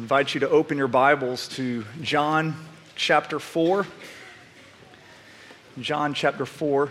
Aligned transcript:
invite 0.00 0.32
you 0.32 0.40
to 0.40 0.48
open 0.48 0.78
your 0.78 0.88
Bibles 0.88 1.46
to 1.46 1.84
John 2.00 2.56
chapter 2.96 3.38
4. 3.38 3.86
John 5.78 6.14
chapter 6.14 6.46
4. 6.46 6.88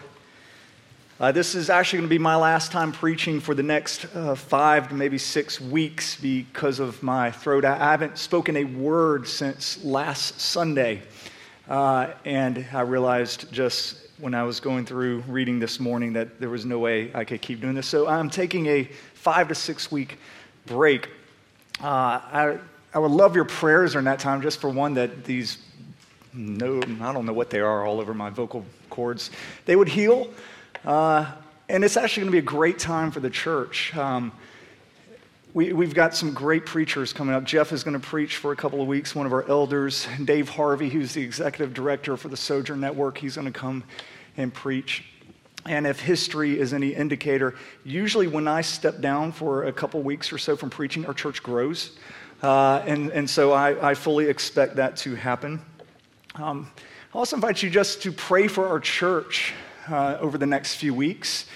Uh, 1.19 1.31
this 1.31 1.55
is 1.55 1.71
actually 1.71 1.97
going 1.97 2.07
to 2.07 2.13
be 2.13 2.19
my 2.19 2.35
last 2.35 2.71
time 2.71 2.91
preaching 2.91 3.39
for 3.39 3.55
the 3.55 3.63
next 3.63 4.05
uh, 4.15 4.35
five 4.35 4.89
to 4.89 4.93
maybe 4.93 5.17
six 5.17 5.59
weeks 5.59 6.17
because 6.17 6.79
of 6.79 7.01
my 7.01 7.31
throat. 7.31 7.65
I 7.65 7.77
haven't 7.77 8.19
spoken 8.19 8.55
a 8.57 8.63
word 8.63 9.27
since 9.27 9.83
last 9.83 10.39
Sunday. 10.39 11.01
Uh, 11.67 12.11
and 12.25 12.63
I 12.71 12.81
realized 12.81 13.51
just 13.51 14.07
when 14.19 14.35
I 14.35 14.43
was 14.43 14.59
going 14.59 14.85
through 14.85 15.23
reading 15.27 15.57
this 15.57 15.79
morning 15.79 16.13
that 16.13 16.39
there 16.39 16.51
was 16.51 16.63
no 16.63 16.77
way 16.77 17.09
I 17.15 17.23
could 17.23 17.41
keep 17.41 17.59
doing 17.59 17.73
this. 17.73 17.87
So 17.87 18.07
I'm 18.07 18.29
taking 18.29 18.67
a 18.67 18.83
five 19.15 19.47
to 19.47 19.55
six 19.55 19.91
week 19.91 20.19
break. 20.67 21.09
Uh, 21.81 22.21
I, 22.31 22.59
I 22.91 22.97
would 22.99 23.11
love 23.11 23.35
your 23.35 23.45
prayers 23.45 23.91
during 23.91 24.05
that 24.05 24.19
time, 24.19 24.41
just 24.41 24.59
for 24.59 24.69
one, 24.69 24.95
that 24.95 25.23
these, 25.23 25.59
no, 26.33 26.77
I 26.77 27.13
don't 27.13 27.25
know 27.25 27.33
what 27.33 27.51
they 27.51 27.59
are 27.59 27.85
all 27.85 27.99
over 27.99 28.15
my 28.15 28.31
vocal 28.31 28.65
cords, 28.89 29.29
they 29.65 29.75
would 29.75 29.89
heal. 29.89 30.29
Uh, 30.83 31.31
and 31.67 31.83
it's 31.83 31.97
actually 31.97 32.21
going 32.21 32.31
to 32.31 32.35
be 32.35 32.39
a 32.39 32.41
great 32.41 32.79
time 32.79 33.11
for 33.11 33.19
the 33.19 33.29
church. 33.29 33.95
Um, 33.95 34.31
we, 35.53 35.71
we've 35.71 35.93
got 35.93 36.15
some 36.15 36.33
great 36.33 36.65
preachers 36.65 37.13
coming 37.13 37.35
up. 37.35 37.43
Jeff 37.43 37.71
is 37.71 37.83
going 37.83 37.99
to 37.99 38.07
preach 38.07 38.37
for 38.37 38.51
a 38.51 38.55
couple 38.55 38.81
of 38.81 38.87
weeks, 38.87 39.13
one 39.13 39.27
of 39.27 39.33
our 39.33 39.47
elders. 39.47 40.07
Dave 40.23 40.49
Harvey, 40.49 40.89
who's 40.89 41.13
the 41.13 41.21
executive 41.21 41.75
director 41.75 42.17
for 42.17 42.29
the 42.29 42.37
Sojourn 42.37 42.79
Network, 42.79 43.19
he's 43.19 43.35
going 43.35 43.51
to 43.51 43.59
come 43.59 43.83
and 44.37 44.51
preach. 44.51 45.05
And 45.65 45.85
if 45.85 45.99
history 45.99 46.59
is 46.59 46.73
any 46.73 46.95
indicator, 46.95 47.55
usually 47.83 48.27
when 48.27 48.47
I 48.47 48.61
step 48.61 49.01
down 49.01 49.31
for 49.31 49.65
a 49.65 49.73
couple 49.73 50.01
weeks 50.01 50.31
or 50.31 50.39
so 50.39 50.55
from 50.55 50.71
preaching, 50.71 51.05
our 51.05 51.13
church 51.13 51.43
grows. 51.43 51.97
Uh, 52.41 52.81
and, 52.85 53.11
and 53.11 53.29
so 53.29 53.51
I, 53.51 53.89
I, 53.89 53.93
fully 53.93 54.27
expect 54.27 54.77
that 54.77 54.95
to 54.97 55.15
happen. 55.15 55.61
Um, 56.35 56.71
I 57.13 57.17
also 57.17 57.35
invite 57.35 57.61
you 57.61 57.69
just 57.69 58.01
to 58.03 58.13
pray 58.13 58.47
for 58.47 58.67
our 58.67 58.79
church 58.79 59.53
uh, 59.89 60.17
over 60.21 60.37
the 60.37 60.45
next 60.45 60.75
few 60.75 60.93
weeks. 60.93 61.47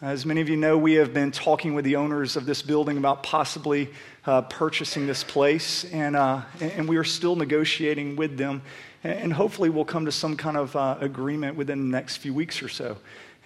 As 0.00 0.24
many 0.24 0.40
of 0.40 0.48
you 0.48 0.56
know, 0.56 0.78
we 0.78 0.92
have 0.94 1.12
been 1.12 1.32
talking 1.32 1.74
with 1.74 1.84
the 1.84 1.96
owners 1.96 2.36
of 2.36 2.46
this 2.46 2.62
building 2.62 2.98
about 2.98 3.24
possibly 3.24 3.90
uh, 4.26 4.42
purchasing 4.42 5.08
this 5.08 5.24
place, 5.24 5.84
and, 5.86 6.14
uh, 6.14 6.42
and 6.60 6.88
we 6.88 6.98
are 6.98 7.04
still 7.04 7.34
negotiating 7.34 8.14
with 8.14 8.38
them. 8.38 8.62
And 9.02 9.32
hopefully, 9.32 9.70
we'll 9.70 9.84
come 9.84 10.04
to 10.04 10.12
some 10.12 10.36
kind 10.36 10.56
of 10.56 10.76
uh, 10.76 10.98
agreement 11.00 11.56
within 11.56 11.90
the 11.90 11.96
next 11.96 12.18
few 12.18 12.32
weeks 12.32 12.62
or 12.62 12.68
so. 12.68 12.96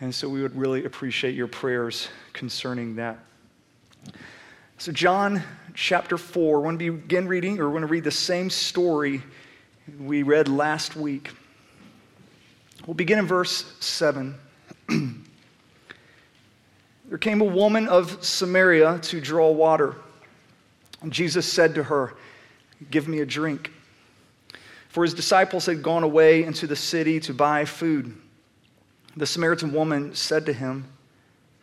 And 0.02 0.14
so 0.14 0.28
we 0.28 0.42
would 0.42 0.54
really 0.54 0.84
appreciate 0.84 1.34
your 1.34 1.46
prayers 1.46 2.08
concerning 2.34 2.96
that. 2.96 3.18
So, 4.82 4.90
John 4.90 5.44
chapter 5.74 6.18
4, 6.18 6.56
we're 6.56 6.62
going 6.64 6.76
to 6.76 6.90
begin 6.90 7.28
reading, 7.28 7.60
or 7.60 7.66
we're 7.66 7.70
going 7.70 7.82
to 7.82 7.86
read 7.86 8.02
the 8.02 8.10
same 8.10 8.50
story 8.50 9.22
we 10.00 10.24
read 10.24 10.48
last 10.48 10.96
week. 10.96 11.30
We'll 12.84 12.94
begin 12.94 13.20
in 13.20 13.26
verse 13.28 13.76
7. 13.78 14.34
there 14.88 15.20
came 17.20 17.42
a 17.42 17.44
woman 17.44 17.86
of 17.86 18.24
Samaria 18.24 18.98
to 19.02 19.20
draw 19.20 19.52
water. 19.52 19.94
And 21.00 21.12
Jesus 21.12 21.46
said 21.46 21.76
to 21.76 21.84
her, 21.84 22.14
Give 22.90 23.06
me 23.06 23.20
a 23.20 23.24
drink. 23.24 23.70
For 24.88 25.04
his 25.04 25.14
disciples 25.14 25.66
had 25.66 25.84
gone 25.84 26.02
away 26.02 26.42
into 26.42 26.66
the 26.66 26.74
city 26.74 27.20
to 27.20 27.32
buy 27.32 27.66
food. 27.66 28.16
The 29.16 29.26
Samaritan 29.26 29.72
woman 29.72 30.16
said 30.16 30.44
to 30.46 30.52
him, 30.52 30.88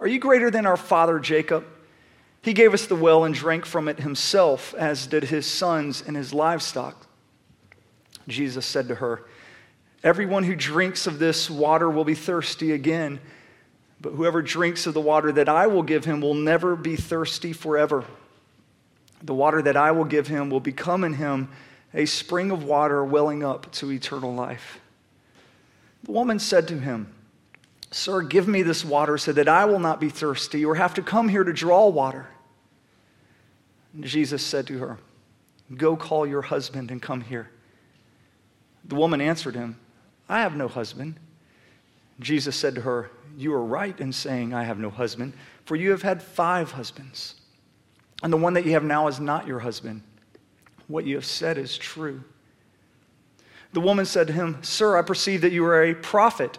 Are 0.00 0.06
you 0.06 0.18
greater 0.18 0.50
than 0.50 0.66
our 0.66 0.76
father 0.76 1.18
Jacob? 1.18 1.64
He 2.42 2.52
gave 2.52 2.74
us 2.74 2.86
the 2.86 2.96
well 2.96 3.24
and 3.24 3.34
drank 3.34 3.64
from 3.64 3.88
it 3.88 4.00
himself, 4.00 4.74
as 4.74 5.06
did 5.06 5.24
his 5.24 5.46
sons 5.46 6.02
and 6.06 6.14
his 6.14 6.34
livestock. 6.34 7.06
Jesus 8.28 8.66
said 8.66 8.88
to 8.88 8.96
her, 8.96 9.24
Everyone 10.02 10.44
who 10.44 10.54
drinks 10.54 11.06
of 11.06 11.18
this 11.18 11.48
water 11.48 11.88
will 11.88 12.04
be 12.04 12.14
thirsty 12.14 12.72
again, 12.72 13.20
but 14.00 14.12
whoever 14.12 14.42
drinks 14.42 14.86
of 14.86 14.92
the 14.92 15.00
water 15.00 15.32
that 15.32 15.48
I 15.48 15.66
will 15.66 15.82
give 15.82 16.04
him 16.04 16.20
will 16.20 16.34
never 16.34 16.76
be 16.76 16.96
thirsty 16.96 17.54
forever. 17.54 18.04
The 19.22 19.34
water 19.34 19.62
that 19.62 19.78
I 19.78 19.92
will 19.92 20.04
give 20.04 20.26
him 20.26 20.50
will 20.50 20.60
become 20.60 21.04
in 21.04 21.14
him 21.14 21.48
a 21.94 22.04
spring 22.04 22.50
of 22.50 22.64
water 22.64 23.02
welling 23.02 23.42
up 23.42 23.72
to 23.72 23.90
eternal 23.90 24.34
life. 24.34 24.80
The 26.02 26.12
woman 26.12 26.38
said 26.38 26.68
to 26.68 26.78
him, 26.78 27.13
Sir, 27.94 28.22
give 28.22 28.48
me 28.48 28.64
this 28.64 28.84
water 28.84 29.16
so 29.16 29.30
that 29.30 29.48
I 29.48 29.66
will 29.66 29.78
not 29.78 30.00
be 30.00 30.08
thirsty 30.08 30.64
or 30.64 30.74
have 30.74 30.94
to 30.94 31.02
come 31.02 31.28
here 31.28 31.44
to 31.44 31.52
draw 31.52 31.86
water. 31.86 32.26
And 33.94 34.02
Jesus 34.02 34.42
said 34.42 34.66
to 34.66 34.78
her, 34.78 34.98
Go 35.76 35.96
call 35.96 36.26
your 36.26 36.42
husband 36.42 36.90
and 36.90 37.00
come 37.00 37.20
here. 37.20 37.50
The 38.84 38.96
woman 38.96 39.20
answered 39.20 39.54
him, 39.54 39.78
I 40.28 40.40
have 40.40 40.56
no 40.56 40.66
husband. 40.66 41.20
Jesus 42.18 42.56
said 42.56 42.74
to 42.74 42.80
her, 42.80 43.12
You 43.36 43.54
are 43.54 43.64
right 43.64 43.98
in 44.00 44.12
saying, 44.12 44.52
I 44.52 44.64
have 44.64 44.80
no 44.80 44.90
husband, 44.90 45.32
for 45.64 45.76
you 45.76 45.92
have 45.92 46.02
had 46.02 46.20
five 46.20 46.72
husbands, 46.72 47.36
and 48.24 48.32
the 48.32 48.36
one 48.36 48.54
that 48.54 48.66
you 48.66 48.72
have 48.72 48.82
now 48.82 49.06
is 49.06 49.20
not 49.20 49.46
your 49.46 49.60
husband. 49.60 50.02
What 50.88 51.06
you 51.06 51.14
have 51.14 51.24
said 51.24 51.58
is 51.58 51.78
true. 51.78 52.24
The 53.72 53.80
woman 53.80 54.04
said 54.04 54.26
to 54.26 54.32
him, 54.32 54.58
Sir, 54.64 54.98
I 54.98 55.02
perceive 55.02 55.42
that 55.42 55.52
you 55.52 55.64
are 55.64 55.84
a 55.84 55.94
prophet. 55.94 56.58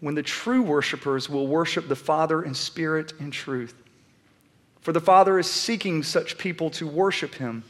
when 0.00 0.14
the 0.14 0.22
true 0.22 0.62
worshipers 0.62 1.28
will 1.28 1.46
worship 1.46 1.88
the 1.88 1.96
Father 1.96 2.42
in 2.42 2.54
spirit 2.54 3.12
and 3.18 3.32
truth. 3.32 3.74
For 4.80 4.92
the 4.92 5.00
Father 5.00 5.38
is 5.38 5.50
seeking 5.50 6.02
such 6.02 6.38
people 6.38 6.70
to 6.70 6.86
worship 6.86 7.34
him. 7.34 7.64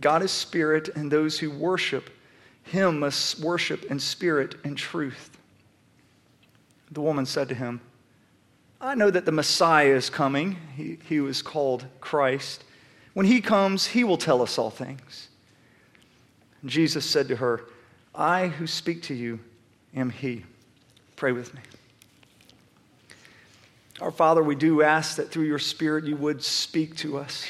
God 0.00 0.22
is 0.22 0.30
spirit, 0.30 0.88
and 0.94 1.10
those 1.10 1.38
who 1.38 1.50
worship 1.50 2.10
him 2.62 3.00
must 3.00 3.40
worship 3.40 3.84
in 3.90 3.98
spirit 3.98 4.56
and 4.64 4.76
truth. 4.76 5.36
The 6.90 7.00
woman 7.00 7.26
said 7.26 7.48
to 7.50 7.54
him, 7.54 7.80
I 8.80 8.94
know 8.94 9.10
that 9.10 9.24
the 9.24 9.32
Messiah 9.32 9.94
is 9.94 10.08
coming. 10.08 10.56
He, 11.04 11.20
was 11.20 11.42
called 11.42 11.84
Christ. 12.00 12.64
When 13.12 13.26
he 13.26 13.40
comes, 13.40 13.86
he 13.86 14.04
will 14.04 14.16
tell 14.16 14.40
us 14.40 14.56
all 14.56 14.70
things. 14.70 15.28
Jesus 16.64 17.04
said 17.04 17.28
to 17.28 17.36
her, 17.36 17.64
I 18.14 18.48
who 18.48 18.66
speak 18.66 19.02
to 19.04 19.14
you 19.14 19.40
am 19.94 20.10
he. 20.10 20.44
Pray 21.18 21.32
with 21.32 21.52
me. 21.52 21.60
Our 24.00 24.12
Father, 24.12 24.40
we 24.40 24.54
do 24.54 24.82
ask 24.82 25.16
that 25.16 25.32
through 25.32 25.46
your 25.46 25.58
Spirit 25.58 26.04
you 26.04 26.14
would 26.14 26.44
speak 26.44 26.94
to 26.98 27.18
us, 27.18 27.44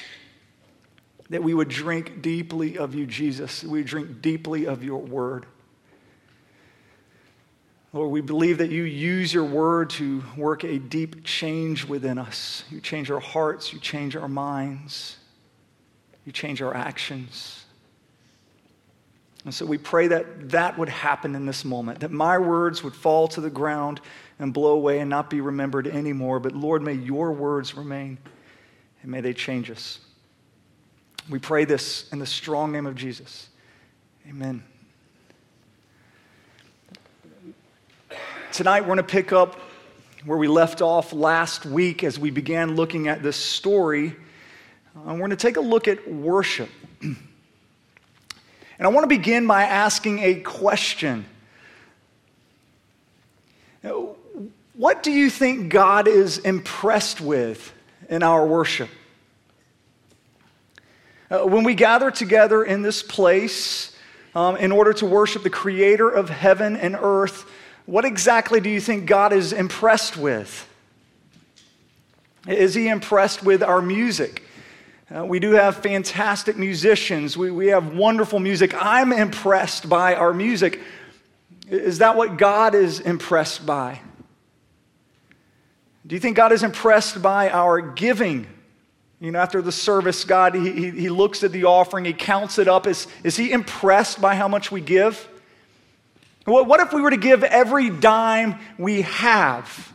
that 1.28 1.42
we 1.42 1.52
would 1.52 1.68
drink 1.68 2.22
deeply 2.22 2.78
of 2.78 2.94
you, 2.94 3.04
Jesus, 3.04 3.62
we 3.62 3.82
drink 3.82 4.22
deeply 4.22 4.66
of 4.66 4.82
your 4.82 5.02
word. 5.02 5.44
Lord, 7.92 8.10
we 8.10 8.22
believe 8.22 8.56
that 8.56 8.70
you 8.70 8.84
use 8.84 9.34
your 9.34 9.44
word 9.44 9.90
to 9.90 10.24
work 10.34 10.64
a 10.64 10.78
deep 10.78 11.22
change 11.24 11.84
within 11.84 12.16
us. 12.16 12.64
You 12.70 12.80
change 12.80 13.10
our 13.10 13.20
hearts, 13.20 13.74
you 13.74 13.80
change 13.80 14.16
our 14.16 14.28
minds, 14.28 15.18
you 16.24 16.32
change 16.32 16.62
our 16.62 16.74
actions. 16.74 17.66
And 19.44 19.54
so 19.54 19.64
we 19.64 19.78
pray 19.78 20.08
that 20.08 20.50
that 20.50 20.78
would 20.78 20.88
happen 20.88 21.34
in 21.34 21.46
this 21.46 21.64
moment, 21.64 22.00
that 22.00 22.10
my 22.10 22.38
words 22.38 22.82
would 22.82 22.94
fall 22.94 23.28
to 23.28 23.40
the 23.40 23.50
ground 23.50 24.00
and 24.38 24.52
blow 24.52 24.72
away 24.72 25.00
and 25.00 25.08
not 25.08 25.30
be 25.30 25.40
remembered 25.40 25.86
anymore. 25.86 26.40
But 26.40 26.54
Lord, 26.54 26.82
may 26.82 26.94
your 26.94 27.32
words 27.32 27.76
remain 27.76 28.18
and 29.02 29.10
may 29.10 29.20
they 29.20 29.32
change 29.32 29.70
us. 29.70 30.00
We 31.30 31.38
pray 31.38 31.64
this 31.64 32.10
in 32.10 32.18
the 32.18 32.26
strong 32.26 32.72
name 32.72 32.86
of 32.86 32.94
Jesus. 32.94 33.48
Amen. 34.28 34.62
Tonight, 38.52 38.80
we're 38.80 38.88
going 38.88 38.96
to 38.98 39.02
pick 39.04 39.32
up 39.32 39.60
where 40.24 40.38
we 40.38 40.48
left 40.48 40.82
off 40.82 41.12
last 41.12 41.64
week 41.64 42.02
as 42.02 42.18
we 42.18 42.30
began 42.30 42.76
looking 42.76 43.08
at 43.08 43.22
this 43.22 43.36
story. 43.36 44.16
And 44.94 45.12
we're 45.12 45.18
going 45.18 45.30
to 45.30 45.36
take 45.36 45.56
a 45.58 45.60
look 45.60 45.86
at 45.86 46.10
worship. 46.10 46.70
and 48.78 48.86
I 48.86 48.90
want 48.90 49.04
to 49.04 49.08
begin 49.08 49.46
by 49.46 49.64
asking 49.64 50.20
a 50.20 50.36
question. 50.36 51.24
What 54.74 55.02
do 55.02 55.10
you 55.10 55.28
think 55.30 55.70
God 55.70 56.06
is 56.06 56.38
impressed 56.38 57.20
with 57.20 57.72
in 58.08 58.22
our 58.22 58.46
worship? 58.46 58.88
Uh, 61.30 61.40
when 61.40 61.64
we 61.64 61.74
gather 61.74 62.10
together 62.10 62.62
in 62.62 62.82
this 62.82 63.02
place 63.02 63.94
um, 64.34 64.56
in 64.56 64.70
order 64.70 64.92
to 64.94 65.04
worship 65.04 65.42
the 65.42 65.50
creator 65.50 66.08
of 66.08 66.30
heaven 66.30 66.76
and 66.76 66.96
earth, 66.98 67.50
what 67.86 68.04
exactly 68.04 68.60
do 68.60 68.70
you 68.70 68.80
think 68.80 69.06
God 69.06 69.32
is 69.32 69.52
impressed 69.52 70.16
with? 70.16 70.68
Is 72.46 72.74
he 72.74 72.88
impressed 72.88 73.42
with 73.42 73.62
our 73.62 73.82
music? 73.82 74.44
Uh, 75.14 75.24
we 75.24 75.38
do 75.38 75.52
have 75.52 75.78
fantastic 75.78 76.58
musicians. 76.58 77.34
We, 77.34 77.50
we 77.50 77.68
have 77.68 77.96
wonderful 77.96 78.40
music. 78.40 78.74
I'm 78.74 79.10
impressed 79.10 79.88
by 79.88 80.14
our 80.14 80.34
music. 80.34 80.80
Is 81.70 81.98
that 81.98 82.14
what 82.14 82.36
God 82.36 82.74
is 82.74 83.00
impressed 83.00 83.64
by? 83.64 84.02
Do 86.06 86.14
you 86.14 86.20
think 86.20 86.36
God 86.36 86.52
is 86.52 86.62
impressed 86.62 87.22
by 87.22 87.48
our 87.48 87.80
giving? 87.80 88.46
You 89.18 89.30
know, 89.30 89.38
after 89.38 89.62
the 89.62 89.72
service, 89.72 90.24
God, 90.24 90.54
he, 90.54 90.72
he, 90.72 90.90
he 90.90 91.08
looks 91.08 91.42
at 91.42 91.52
the 91.52 91.64
offering, 91.64 92.04
He 92.04 92.12
counts 92.12 92.58
it 92.58 92.68
up. 92.68 92.86
Is, 92.86 93.06
is 93.24 93.34
He 93.34 93.50
impressed 93.50 94.20
by 94.20 94.34
how 94.34 94.46
much 94.46 94.70
we 94.70 94.82
give? 94.82 95.26
What, 96.44 96.66
what 96.66 96.80
if 96.80 96.92
we 96.92 97.00
were 97.00 97.10
to 97.10 97.16
give 97.16 97.44
every 97.44 97.88
dime 97.88 98.58
we 98.78 99.02
have? 99.02 99.92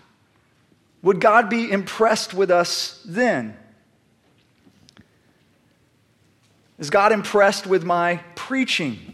Would 1.03 1.19
God 1.19 1.51
be 1.51 1.69
impressed 1.71 2.33
with 2.33 2.49
us 2.49 3.01
then? 3.05 3.57
Is 6.79 6.89
God 6.89 7.11
impressed 7.11 7.67
with 7.67 7.83
my 7.83 8.17
preaching? 8.35 9.13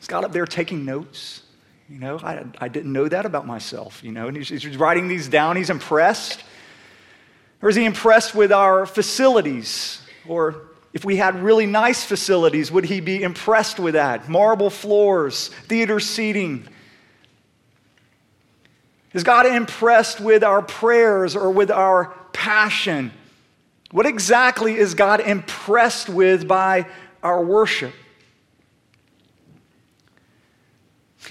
Is 0.00 0.06
God 0.06 0.24
up 0.24 0.32
there 0.32 0.46
taking 0.46 0.84
notes? 0.84 1.42
You 1.88 2.00
know, 2.00 2.18
I, 2.18 2.44
I 2.58 2.68
didn't 2.68 2.92
know 2.92 3.08
that 3.08 3.26
about 3.26 3.46
myself, 3.46 4.02
you 4.02 4.10
know, 4.10 4.26
and 4.26 4.36
he's, 4.36 4.48
he's 4.48 4.76
writing 4.76 5.06
these 5.06 5.28
down. 5.28 5.56
He's 5.56 5.70
impressed. 5.70 6.42
Or 7.62 7.68
is 7.68 7.76
he 7.76 7.84
impressed 7.84 8.34
with 8.34 8.50
our 8.52 8.86
facilities? 8.86 10.02
Or 10.28 10.62
if 10.92 11.04
we 11.04 11.16
had 11.16 11.42
really 11.42 11.66
nice 11.66 12.04
facilities, 12.04 12.72
would 12.72 12.84
he 12.84 13.00
be 13.00 13.22
impressed 13.22 13.78
with 13.78 13.94
that? 13.94 14.28
Marble 14.28 14.70
floors, 14.70 15.48
theater 15.68 16.00
seating. 16.00 16.66
Is 19.12 19.22
God 19.22 19.46
impressed 19.46 20.20
with 20.20 20.42
our 20.42 20.62
prayers 20.62 21.36
or 21.36 21.50
with 21.50 21.70
our 21.70 22.14
passion? 22.32 23.12
What 23.96 24.04
exactly 24.04 24.76
is 24.76 24.92
God 24.92 25.20
impressed 25.20 26.10
with 26.10 26.46
by 26.46 26.84
our 27.22 27.42
worship? 27.42 27.94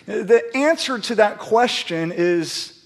The 0.07 0.44
answer 0.56 0.97
to 0.97 1.13
that 1.13 1.38
question 1.38 2.12
is 2.12 2.83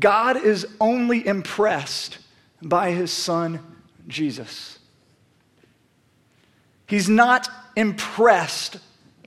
God 0.00 0.36
is 0.36 0.66
only 0.80 1.24
impressed 1.24 2.18
by 2.60 2.90
his 2.90 3.12
son, 3.12 3.60
Jesus. 4.08 4.80
He's 6.88 7.08
not 7.08 7.48
impressed 7.76 8.78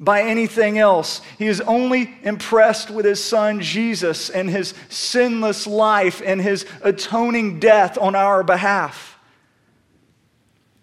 by 0.01 0.23
anything 0.23 0.79
else. 0.79 1.21
He 1.37 1.47
is 1.47 1.61
only 1.61 2.13
impressed 2.23 2.91
with 2.91 3.05
his 3.05 3.23
son 3.23 3.61
Jesus 3.61 4.29
and 4.29 4.49
his 4.49 4.73
sinless 4.89 5.65
life 5.65 6.21
and 6.25 6.41
his 6.41 6.65
atoning 6.81 7.61
death 7.61 7.97
on 7.97 8.15
our 8.15 8.43
behalf. 8.43 9.14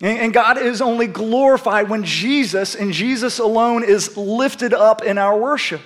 And 0.03 0.35
God 0.35 0.59
is 0.59 0.83
only 0.83 1.07
glorified 1.07 1.89
when 1.89 2.03
Jesus 2.03 2.75
and 2.75 2.93
Jesus 2.93 3.39
alone 3.39 3.85
is 3.85 4.17
lifted 4.17 4.75
up 4.75 5.05
in 5.05 5.17
our 5.17 5.39
worship. 5.39 5.81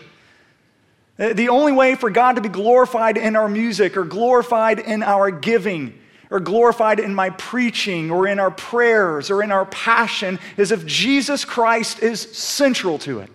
Uh, 1.18 1.34
the 1.34 1.50
only 1.50 1.72
way 1.72 1.94
for 1.94 2.08
God 2.08 2.36
to 2.36 2.40
be 2.40 2.48
glorified 2.48 3.18
in 3.18 3.36
our 3.36 3.48
music 3.48 3.94
or 3.94 4.04
glorified 4.04 4.78
in 4.78 5.02
our 5.02 5.30
giving 5.30 5.98
or 6.30 6.40
glorified 6.40 6.98
in 6.98 7.14
my 7.14 7.28
preaching 7.30 8.10
or 8.10 8.26
in 8.26 8.38
our 8.38 8.50
prayers 8.50 9.30
or 9.30 9.42
in 9.42 9.52
our 9.52 9.66
passion 9.66 10.38
is 10.56 10.72
if 10.72 10.86
Jesus 10.86 11.44
Christ 11.44 12.02
is 12.02 12.20
central 12.20 12.98
to 13.00 13.20
it. 13.20 13.30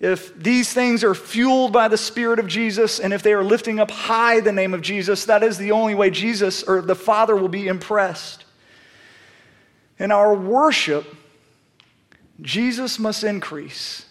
If 0.00 0.34
these 0.34 0.72
things 0.72 1.04
are 1.04 1.14
fueled 1.14 1.74
by 1.74 1.88
the 1.88 1.98
Spirit 1.98 2.38
of 2.38 2.46
Jesus 2.46 2.98
and 2.98 3.12
if 3.12 3.22
they 3.22 3.34
are 3.34 3.44
lifting 3.44 3.78
up 3.78 3.90
high 3.90 4.40
the 4.40 4.50
name 4.50 4.72
of 4.72 4.80
Jesus, 4.80 5.26
that 5.26 5.42
is 5.42 5.58
the 5.58 5.72
only 5.72 5.94
way 5.94 6.08
Jesus 6.08 6.62
or 6.62 6.80
the 6.80 6.94
Father 6.94 7.36
will 7.36 7.48
be 7.48 7.68
impressed. 7.68 8.46
In 9.98 10.10
our 10.10 10.34
worship, 10.34 11.04
Jesus 12.40 12.98
must 12.98 13.22
increase 13.22 14.06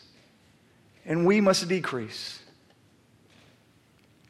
and 1.06 1.26
we 1.26 1.42
must 1.42 1.68
decrease. 1.68 2.40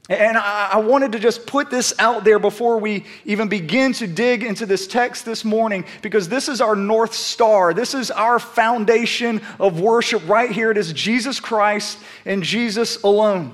And 0.09 0.37
I, 0.37 0.77
wanted 0.79 1.11
to 1.11 1.19
just 1.19 1.45
put 1.45 1.69
this 1.69 1.93
out 1.99 2.23
there 2.23 2.39
before 2.39 2.79
we 2.79 3.05
even 3.25 3.47
begin 3.47 3.93
to 3.93 4.07
dig 4.07 4.41
into 4.41 4.65
this 4.65 4.87
text 4.87 5.23
this 5.23 5.45
morning 5.45 5.85
because 6.01 6.27
this 6.27 6.49
is 6.49 6.61
our 6.61 6.75
North 6.75 7.13
Star. 7.13 7.75
This 7.75 7.93
is 7.93 8.09
our 8.09 8.39
foundation 8.39 9.39
of 9.59 9.79
worship 9.79 10.27
right 10.27 10.49
here. 10.49 10.71
It 10.71 10.77
is 10.77 10.93
Jesus 10.93 11.39
Christ 11.39 11.99
and 12.25 12.41
Jesus 12.41 13.03
alone. 13.03 13.53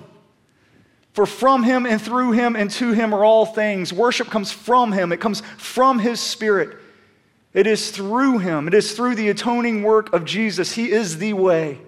For 1.12 1.25
from 1.25 1.63
him 1.63 1.86
and 1.86 2.02
through 2.02 2.31
him 2.31 2.56
and 2.56 2.72
to 2.72 2.94
him 2.94 3.13
are 3.13 3.25
all 3.25 3.46
things. 3.46 3.92
Worship 3.92 4.30
comes 4.30 4.54
from 4.54 4.94
him, 4.94 5.12
it 5.12 5.19
comes 5.19 5.42
from 5.57 6.00
his 6.00 6.22
spirit. 6.22 6.78
It 7.54 7.68
is 7.68 7.92
through 7.92 8.40
him, 8.40 8.69
it 8.69 8.74
is 8.74 8.94
through 8.94 9.16
the 9.16 9.28
atoning 9.28 9.84
work 9.84 10.13
of 10.13 10.24
Jesus. 10.24 10.72
He 10.72 10.90
is 10.90 11.18
the 11.18 11.34
way. 11.34 11.81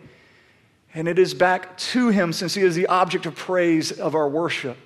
And 0.97 1.07
it 1.07 1.19
is 1.19 1.35
back 1.35 1.77
to 1.77 2.09
him 2.09 2.33
since 2.33 2.55
he 2.55 2.63
is 2.63 2.73
the 2.73 2.87
object 2.87 3.27
of 3.27 3.35
praise 3.35 3.91
of 3.91 4.15
our 4.15 4.27
worship. 4.27 4.77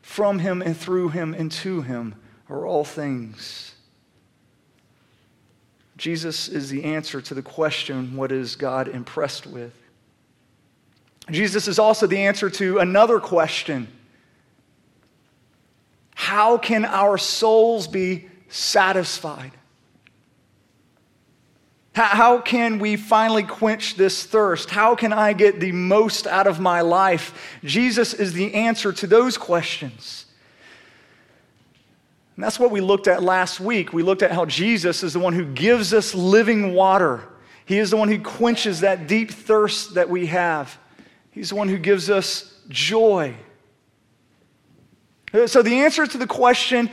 From 0.00 0.40
him 0.40 0.60
and 0.60 0.76
through 0.76 1.10
him 1.10 1.34
and 1.34 1.52
to 1.52 1.82
him 1.82 2.16
are 2.50 2.66
all 2.66 2.82
things. 2.82 3.76
Jesus 5.96 6.48
is 6.48 6.68
the 6.68 6.82
answer 6.82 7.20
to 7.20 7.32
the 7.32 7.42
question 7.42 8.16
what 8.16 8.32
is 8.32 8.56
God 8.56 8.88
impressed 8.88 9.46
with? 9.46 9.72
Jesus 11.30 11.68
is 11.68 11.78
also 11.78 12.08
the 12.08 12.18
answer 12.18 12.50
to 12.50 12.80
another 12.80 13.20
question 13.20 13.86
How 16.16 16.58
can 16.58 16.84
our 16.84 17.16
souls 17.16 17.86
be 17.86 18.28
satisfied? 18.48 19.52
How 21.94 22.40
can 22.40 22.78
we 22.78 22.96
finally 22.96 23.42
quench 23.42 23.96
this 23.96 24.24
thirst? 24.24 24.70
How 24.70 24.94
can 24.94 25.12
I 25.12 25.34
get 25.34 25.60
the 25.60 25.72
most 25.72 26.26
out 26.26 26.46
of 26.46 26.58
my 26.58 26.80
life? 26.80 27.58
Jesus 27.64 28.14
is 28.14 28.32
the 28.32 28.54
answer 28.54 28.92
to 28.94 29.06
those 29.06 29.36
questions. 29.36 30.24
And 32.36 32.42
that's 32.42 32.58
what 32.58 32.70
we 32.70 32.80
looked 32.80 33.08
at 33.08 33.22
last 33.22 33.60
week. 33.60 33.92
We 33.92 34.02
looked 34.02 34.22
at 34.22 34.32
how 34.32 34.46
Jesus 34.46 35.02
is 35.02 35.12
the 35.12 35.18
one 35.18 35.34
who 35.34 35.44
gives 35.44 35.92
us 35.92 36.14
living 36.14 36.72
water. 36.72 37.28
He 37.66 37.78
is 37.78 37.90
the 37.90 37.98
one 37.98 38.08
who 38.08 38.20
quenches 38.20 38.80
that 38.80 39.06
deep 39.06 39.30
thirst 39.30 39.94
that 39.94 40.08
we 40.08 40.26
have. 40.26 40.78
He's 41.30 41.50
the 41.50 41.56
one 41.56 41.68
who 41.68 41.78
gives 41.78 42.08
us 42.08 42.58
joy. 42.70 43.36
So, 45.46 45.62
the 45.62 45.80
answer 45.80 46.06
to 46.06 46.18
the 46.18 46.26
question 46.26 46.90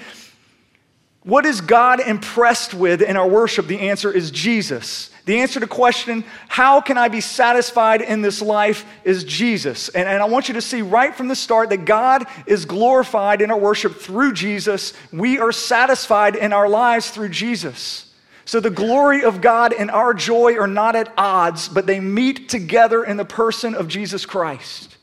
what 1.23 1.45
is 1.45 1.59
God 1.59 1.99
impressed 1.99 2.73
with 2.73 3.01
in 3.01 3.17
our 3.17 3.27
worship? 3.27 3.67
The 3.67 3.89
answer 3.89 4.11
is 4.11 4.31
Jesus. 4.31 5.11
The 5.25 5.41
answer 5.41 5.55
to 5.55 5.59
the 5.59 5.67
question, 5.67 6.23
how 6.47 6.81
can 6.81 6.97
I 6.97 7.07
be 7.07 7.21
satisfied 7.21 8.01
in 8.01 8.21
this 8.21 8.41
life, 8.41 8.85
is 9.03 9.23
Jesus. 9.25 9.89
And, 9.89 10.07
and 10.07 10.23
I 10.23 10.25
want 10.25 10.47
you 10.47 10.55
to 10.55 10.61
see 10.61 10.81
right 10.81 11.13
from 11.13 11.27
the 11.27 11.35
start 11.35 11.69
that 11.69 11.85
God 11.85 12.25
is 12.47 12.65
glorified 12.65 13.41
in 13.41 13.51
our 13.51 13.57
worship 13.59 13.97
through 13.97 14.33
Jesus. 14.33 14.93
We 15.11 15.37
are 15.37 15.51
satisfied 15.51 16.35
in 16.35 16.53
our 16.53 16.69
lives 16.69 17.11
through 17.11 17.29
Jesus. 17.29 18.11
So 18.45 18.59
the 18.59 18.71
glory 18.71 19.23
of 19.23 19.41
God 19.41 19.73
and 19.73 19.91
our 19.91 20.15
joy 20.15 20.57
are 20.57 20.67
not 20.67 20.95
at 20.95 21.13
odds, 21.15 21.69
but 21.69 21.85
they 21.85 21.99
meet 21.99 22.49
together 22.49 23.03
in 23.03 23.17
the 23.17 23.25
person 23.25 23.75
of 23.75 23.87
Jesus 23.87 24.25
Christ. 24.25 24.97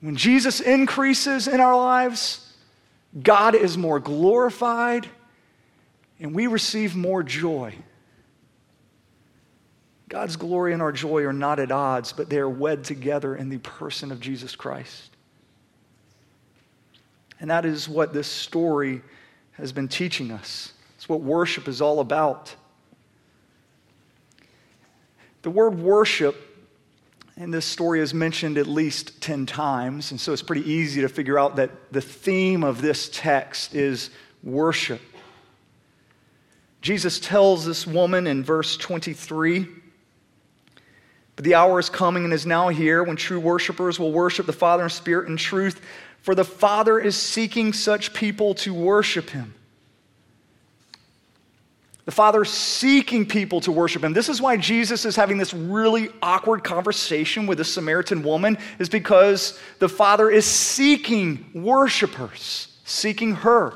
When 0.00 0.14
Jesus 0.14 0.60
increases 0.60 1.48
in 1.48 1.58
our 1.58 1.76
lives, 1.76 2.47
God 3.22 3.54
is 3.54 3.78
more 3.78 4.00
glorified 4.00 5.08
and 6.20 6.34
we 6.34 6.46
receive 6.46 6.94
more 6.94 7.22
joy. 7.22 7.74
God's 10.08 10.36
glory 10.36 10.72
and 10.72 10.82
our 10.82 10.92
joy 10.92 11.24
are 11.24 11.32
not 11.32 11.60
at 11.60 11.70
odds, 11.70 12.12
but 12.12 12.30
they 12.30 12.38
are 12.38 12.48
wed 12.48 12.84
together 12.84 13.36
in 13.36 13.48
the 13.48 13.58
person 13.58 14.10
of 14.10 14.20
Jesus 14.20 14.56
Christ. 14.56 15.10
And 17.40 17.50
that 17.50 17.64
is 17.64 17.88
what 17.88 18.12
this 18.12 18.26
story 18.26 19.02
has 19.52 19.72
been 19.72 19.88
teaching 19.88 20.30
us. 20.30 20.72
It's 20.96 21.08
what 21.08 21.20
worship 21.20 21.68
is 21.68 21.80
all 21.80 22.00
about. 22.00 22.54
The 25.42 25.50
word 25.50 25.78
worship 25.78 26.47
And 27.40 27.54
this 27.54 27.64
story 27.64 28.00
is 28.00 28.12
mentioned 28.12 28.58
at 28.58 28.66
least 28.66 29.20
10 29.22 29.46
times, 29.46 30.10
and 30.10 30.20
so 30.20 30.32
it's 30.32 30.42
pretty 30.42 30.68
easy 30.68 31.02
to 31.02 31.08
figure 31.08 31.38
out 31.38 31.54
that 31.54 31.92
the 31.92 32.00
theme 32.00 32.64
of 32.64 32.82
this 32.82 33.08
text 33.12 33.76
is 33.76 34.10
worship. 34.42 35.00
Jesus 36.82 37.20
tells 37.20 37.64
this 37.64 37.86
woman 37.86 38.26
in 38.26 38.42
verse 38.42 38.76
23 38.76 39.68
But 41.36 41.44
the 41.44 41.54
hour 41.54 41.78
is 41.78 41.88
coming 41.88 42.24
and 42.24 42.32
is 42.32 42.44
now 42.44 42.70
here 42.70 43.04
when 43.04 43.14
true 43.14 43.38
worshipers 43.38 44.00
will 44.00 44.10
worship 44.10 44.46
the 44.46 44.52
Father 44.52 44.82
in 44.82 44.90
spirit 44.90 45.28
and 45.28 45.38
truth, 45.38 45.80
for 46.20 46.34
the 46.34 46.44
Father 46.44 46.98
is 46.98 47.14
seeking 47.14 47.72
such 47.72 48.14
people 48.14 48.52
to 48.54 48.74
worship 48.74 49.30
him. 49.30 49.54
The 52.08 52.12
Father 52.12 52.42
seeking 52.46 53.26
people 53.26 53.60
to 53.60 53.70
worship 53.70 54.02
Him. 54.02 54.14
This 54.14 54.30
is 54.30 54.40
why 54.40 54.56
Jesus 54.56 55.04
is 55.04 55.14
having 55.14 55.36
this 55.36 55.52
really 55.52 56.08
awkward 56.22 56.64
conversation 56.64 57.46
with 57.46 57.60
a 57.60 57.64
Samaritan 57.64 58.22
woman, 58.22 58.56
is 58.78 58.88
because 58.88 59.60
the 59.78 59.90
Father 59.90 60.30
is 60.30 60.46
seeking 60.46 61.44
worshipers, 61.52 62.78
seeking 62.84 63.34
her. 63.34 63.74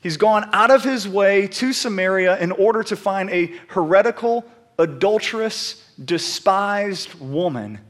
He's 0.00 0.16
gone 0.16 0.48
out 0.52 0.70
of 0.70 0.84
his 0.84 1.08
way 1.08 1.48
to 1.48 1.72
Samaria 1.72 2.38
in 2.38 2.52
order 2.52 2.84
to 2.84 2.94
find 2.94 3.28
a 3.30 3.52
heretical, 3.66 4.44
adulterous, 4.78 5.84
despised 6.04 7.12
woman 7.14 7.80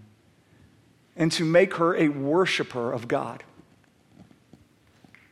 and 1.14 1.30
to 1.32 1.44
make 1.44 1.74
her 1.74 1.94
a 1.94 2.08
worshiper 2.08 2.90
of 2.90 3.06
God 3.06 3.44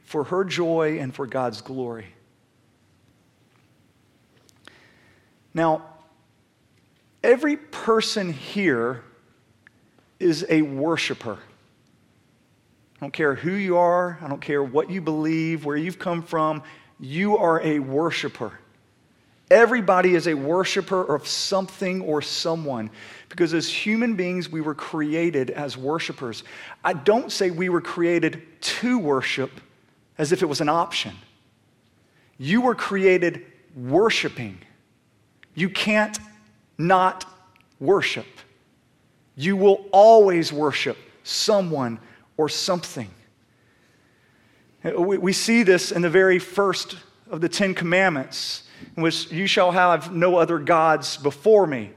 for 0.04 0.24
her 0.24 0.44
joy 0.44 0.98
and 1.00 1.14
for 1.14 1.26
God's 1.26 1.62
glory. 1.62 2.08
Now, 5.56 5.80
every 7.24 7.56
person 7.56 8.30
here 8.30 9.02
is 10.20 10.44
a 10.50 10.60
worshiper. 10.60 11.38
I 12.96 13.00
don't 13.00 13.10
care 13.10 13.34
who 13.34 13.52
you 13.52 13.78
are, 13.78 14.18
I 14.20 14.28
don't 14.28 14.42
care 14.42 14.62
what 14.62 14.90
you 14.90 15.00
believe, 15.00 15.64
where 15.64 15.78
you've 15.78 15.98
come 15.98 16.22
from, 16.22 16.62
you 17.00 17.38
are 17.38 17.62
a 17.62 17.78
worshiper. 17.78 18.52
Everybody 19.50 20.14
is 20.14 20.28
a 20.28 20.34
worshiper 20.34 21.14
of 21.14 21.26
something 21.26 22.02
or 22.02 22.20
someone 22.20 22.90
because 23.30 23.54
as 23.54 23.66
human 23.66 24.14
beings, 24.14 24.50
we 24.50 24.60
were 24.60 24.74
created 24.74 25.48
as 25.48 25.74
worshipers. 25.74 26.44
I 26.84 26.92
don't 26.92 27.32
say 27.32 27.50
we 27.50 27.70
were 27.70 27.80
created 27.80 28.42
to 28.60 28.98
worship 28.98 29.52
as 30.18 30.32
if 30.32 30.42
it 30.42 30.46
was 30.46 30.60
an 30.60 30.68
option. 30.68 31.16
You 32.36 32.60
were 32.60 32.74
created 32.74 33.46
worshiping. 33.74 34.58
You 35.56 35.68
can't 35.68 36.16
not 36.78 37.24
worship. 37.80 38.26
You 39.34 39.56
will 39.56 39.86
always 39.90 40.52
worship 40.52 40.96
someone 41.24 41.98
or 42.36 42.48
something. 42.48 43.10
We 44.84 45.32
see 45.32 45.64
this 45.64 45.90
in 45.90 46.02
the 46.02 46.10
very 46.10 46.38
first 46.38 46.96
of 47.30 47.40
the 47.40 47.48
Ten 47.48 47.74
Commandments, 47.74 48.62
in 48.96 49.02
which 49.02 49.32
you 49.32 49.48
shall 49.48 49.72
have 49.72 50.14
no 50.14 50.36
other 50.36 50.58
gods 50.58 51.16
before 51.16 51.66
me. 51.66 51.90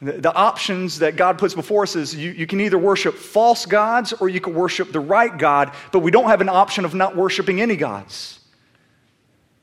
The, 0.00 0.32
options 0.32 1.00
that 1.00 1.16
God 1.16 1.38
puts 1.38 1.54
before 1.54 1.82
us 1.82 1.96
is 1.96 2.14
you, 2.14 2.30
you 2.30 2.46
can 2.46 2.60
either 2.60 2.78
worship 2.78 3.14
false 3.14 3.66
gods 3.66 4.12
or 4.12 4.28
you 4.28 4.40
can 4.40 4.54
worship 4.54 4.92
the 4.92 5.00
right 5.00 5.36
God, 5.36 5.72
but 5.90 6.00
we 6.00 6.12
don't 6.12 6.28
have 6.28 6.40
an 6.40 6.48
option 6.48 6.84
of 6.84 6.94
not 6.94 7.16
worshiping 7.16 7.60
any 7.60 7.74
gods. 7.74 8.38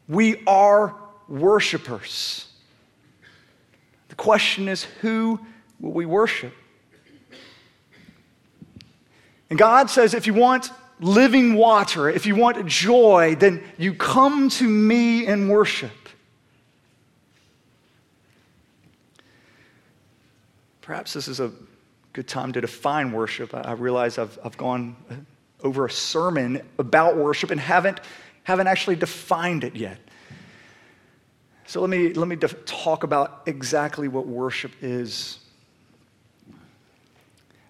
We 0.10 0.44
are 0.46 0.94
worshipers. 1.30 2.50
The 4.16 4.24
question 4.24 4.70
is, 4.70 4.86
who 5.02 5.42
will 5.82 5.92
we 5.92 6.06
worship? 6.06 6.54
And 9.50 9.60
God 9.60 9.90
says, 9.90 10.14
if 10.14 10.26
you 10.26 10.34
want 10.34 10.72
living 11.02 11.56
water, 11.56 12.10
if 12.10 12.26
you 12.26 12.36
want 12.36 12.66
joy, 12.66 13.36
then 13.38 13.62
you 13.78 13.94
come 13.94 14.48
to 14.52 14.64
me 14.64 15.28
and 15.28 15.50
worship. 15.50 15.92
Perhaps 20.82 21.12
this 21.12 21.28
is 21.28 21.42
a 21.42 21.52
good 22.14 22.28
time 22.28 22.54
to 22.54 22.62
define 22.62 23.12
worship. 23.12 23.54
I 23.54 23.74
realize 23.74 24.18
I've, 24.18 24.40
I've 24.46 24.56
gone 24.56 24.96
over 25.62 25.86
a 25.86 25.92
sermon 25.92 26.62
about 26.80 27.18
worship 27.18 27.52
and 27.52 27.60
haven't, 27.60 28.00
haven't 28.44 28.68
actually 28.68 28.96
defined 28.96 29.66
it 29.66 29.76
yet. 29.76 30.00
So 31.68 31.82
let 31.82 31.90
me, 31.90 32.14
let 32.14 32.28
me 32.28 32.36
def- 32.36 32.64
talk 32.66 33.04
about 33.04 33.42
exactly 33.48 34.08
what 34.08 34.28
worship 34.28 34.72
is. 34.82 35.40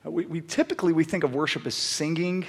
We, 0.03 0.25
we 0.25 0.41
typically 0.41 0.91
we 0.91 1.05
think 1.05 1.23
of 1.23 1.33
worship 1.33 1.65
as 1.65 1.75
singing, 1.75 2.45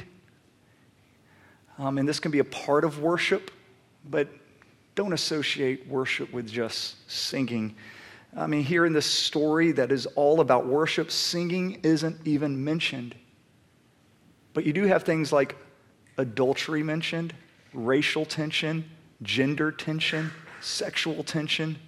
um, 1.79 1.99
and 1.99 2.09
this 2.09 2.19
can 2.19 2.33
be 2.33 2.41
a 2.41 2.45
part 2.45 2.85
of 2.85 3.01
worship, 3.01 3.51
but 4.11 4.29
don't 4.97 5.13
associate 5.13 5.87
worship 5.87 6.33
with 6.33 6.51
just 6.51 6.97
singing. 7.11 7.77
I 8.37 8.47
mean, 8.47 8.65
here 8.65 8.85
in 8.85 8.93
this 8.93 9.07
story 9.07 9.73
that 9.73 9.93
is 9.93 10.07
all 10.07 10.41
about 10.41 10.67
worship, 10.67 11.11
singing 11.11 11.79
isn't 11.83 12.27
even 12.27 12.63
mentioned. 12.63 13.15
But 14.53 14.67
you 14.67 14.73
do 14.73 14.83
have 14.85 15.05
things 15.05 15.33
like 15.33 15.57
adultery 16.19 16.83
mentioned, 16.83 17.35
racial 17.73 18.27
tension, 18.27 18.91
gender 19.23 19.71
tension 19.71 20.33
sexual 20.67 21.23
tension. 21.23 21.79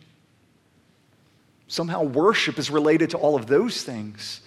Somehow, 1.66 2.04
worship 2.04 2.58
is 2.58 2.70
related 2.70 3.11
to 3.11 3.18
all 3.18 3.35
of 3.35 3.47
those 3.47 3.82
things. 3.82 4.40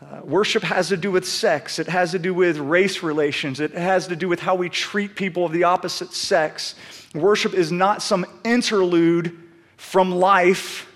Uh, 0.00 0.20
worship 0.24 0.62
has 0.62 0.88
to 0.88 0.96
do 0.96 1.10
with 1.10 1.26
sex, 1.26 1.78
it 1.78 1.86
has 1.86 2.12
to 2.12 2.18
do 2.18 2.32
with 2.32 2.56
race 2.56 3.02
relations, 3.02 3.60
it 3.60 3.72
has 3.72 4.06
to 4.06 4.16
do 4.16 4.28
with 4.28 4.40
how 4.40 4.54
we 4.54 4.68
treat 4.68 5.14
people 5.14 5.44
of 5.44 5.52
the 5.52 5.64
opposite 5.64 6.12
sex. 6.12 6.74
Worship 7.14 7.52
is 7.52 7.70
not 7.70 8.02
some 8.02 8.24
interlude 8.44 9.36
from 9.76 10.10
life 10.10 10.90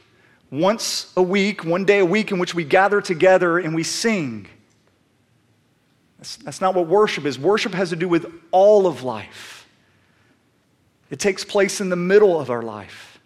once 0.50 1.12
a 1.16 1.22
week, 1.22 1.64
one 1.64 1.84
day 1.84 1.98
a 1.98 2.04
week, 2.04 2.30
in 2.30 2.38
which 2.38 2.54
we 2.54 2.64
gather 2.64 3.00
together 3.00 3.58
and 3.58 3.74
we 3.74 3.82
sing. 3.82 4.46
That's, 6.18 6.36
that's 6.36 6.60
not 6.62 6.74
what 6.74 6.86
worship 6.86 7.26
is. 7.26 7.38
Worship 7.38 7.74
has 7.74 7.90
to 7.90 7.96
do 7.96 8.08
with 8.08 8.26
all 8.52 8.86
of 8.86 9.02
life. 9.02 9.53
It 11.14 11.20
takes 11.20 11.44
place 11.44 11.80
in 11.80 11.90
the 11.90 11.96
middle 11.96 12.40
of 12.40 12.50
our 12.50 12.60
life. 12.60 13.20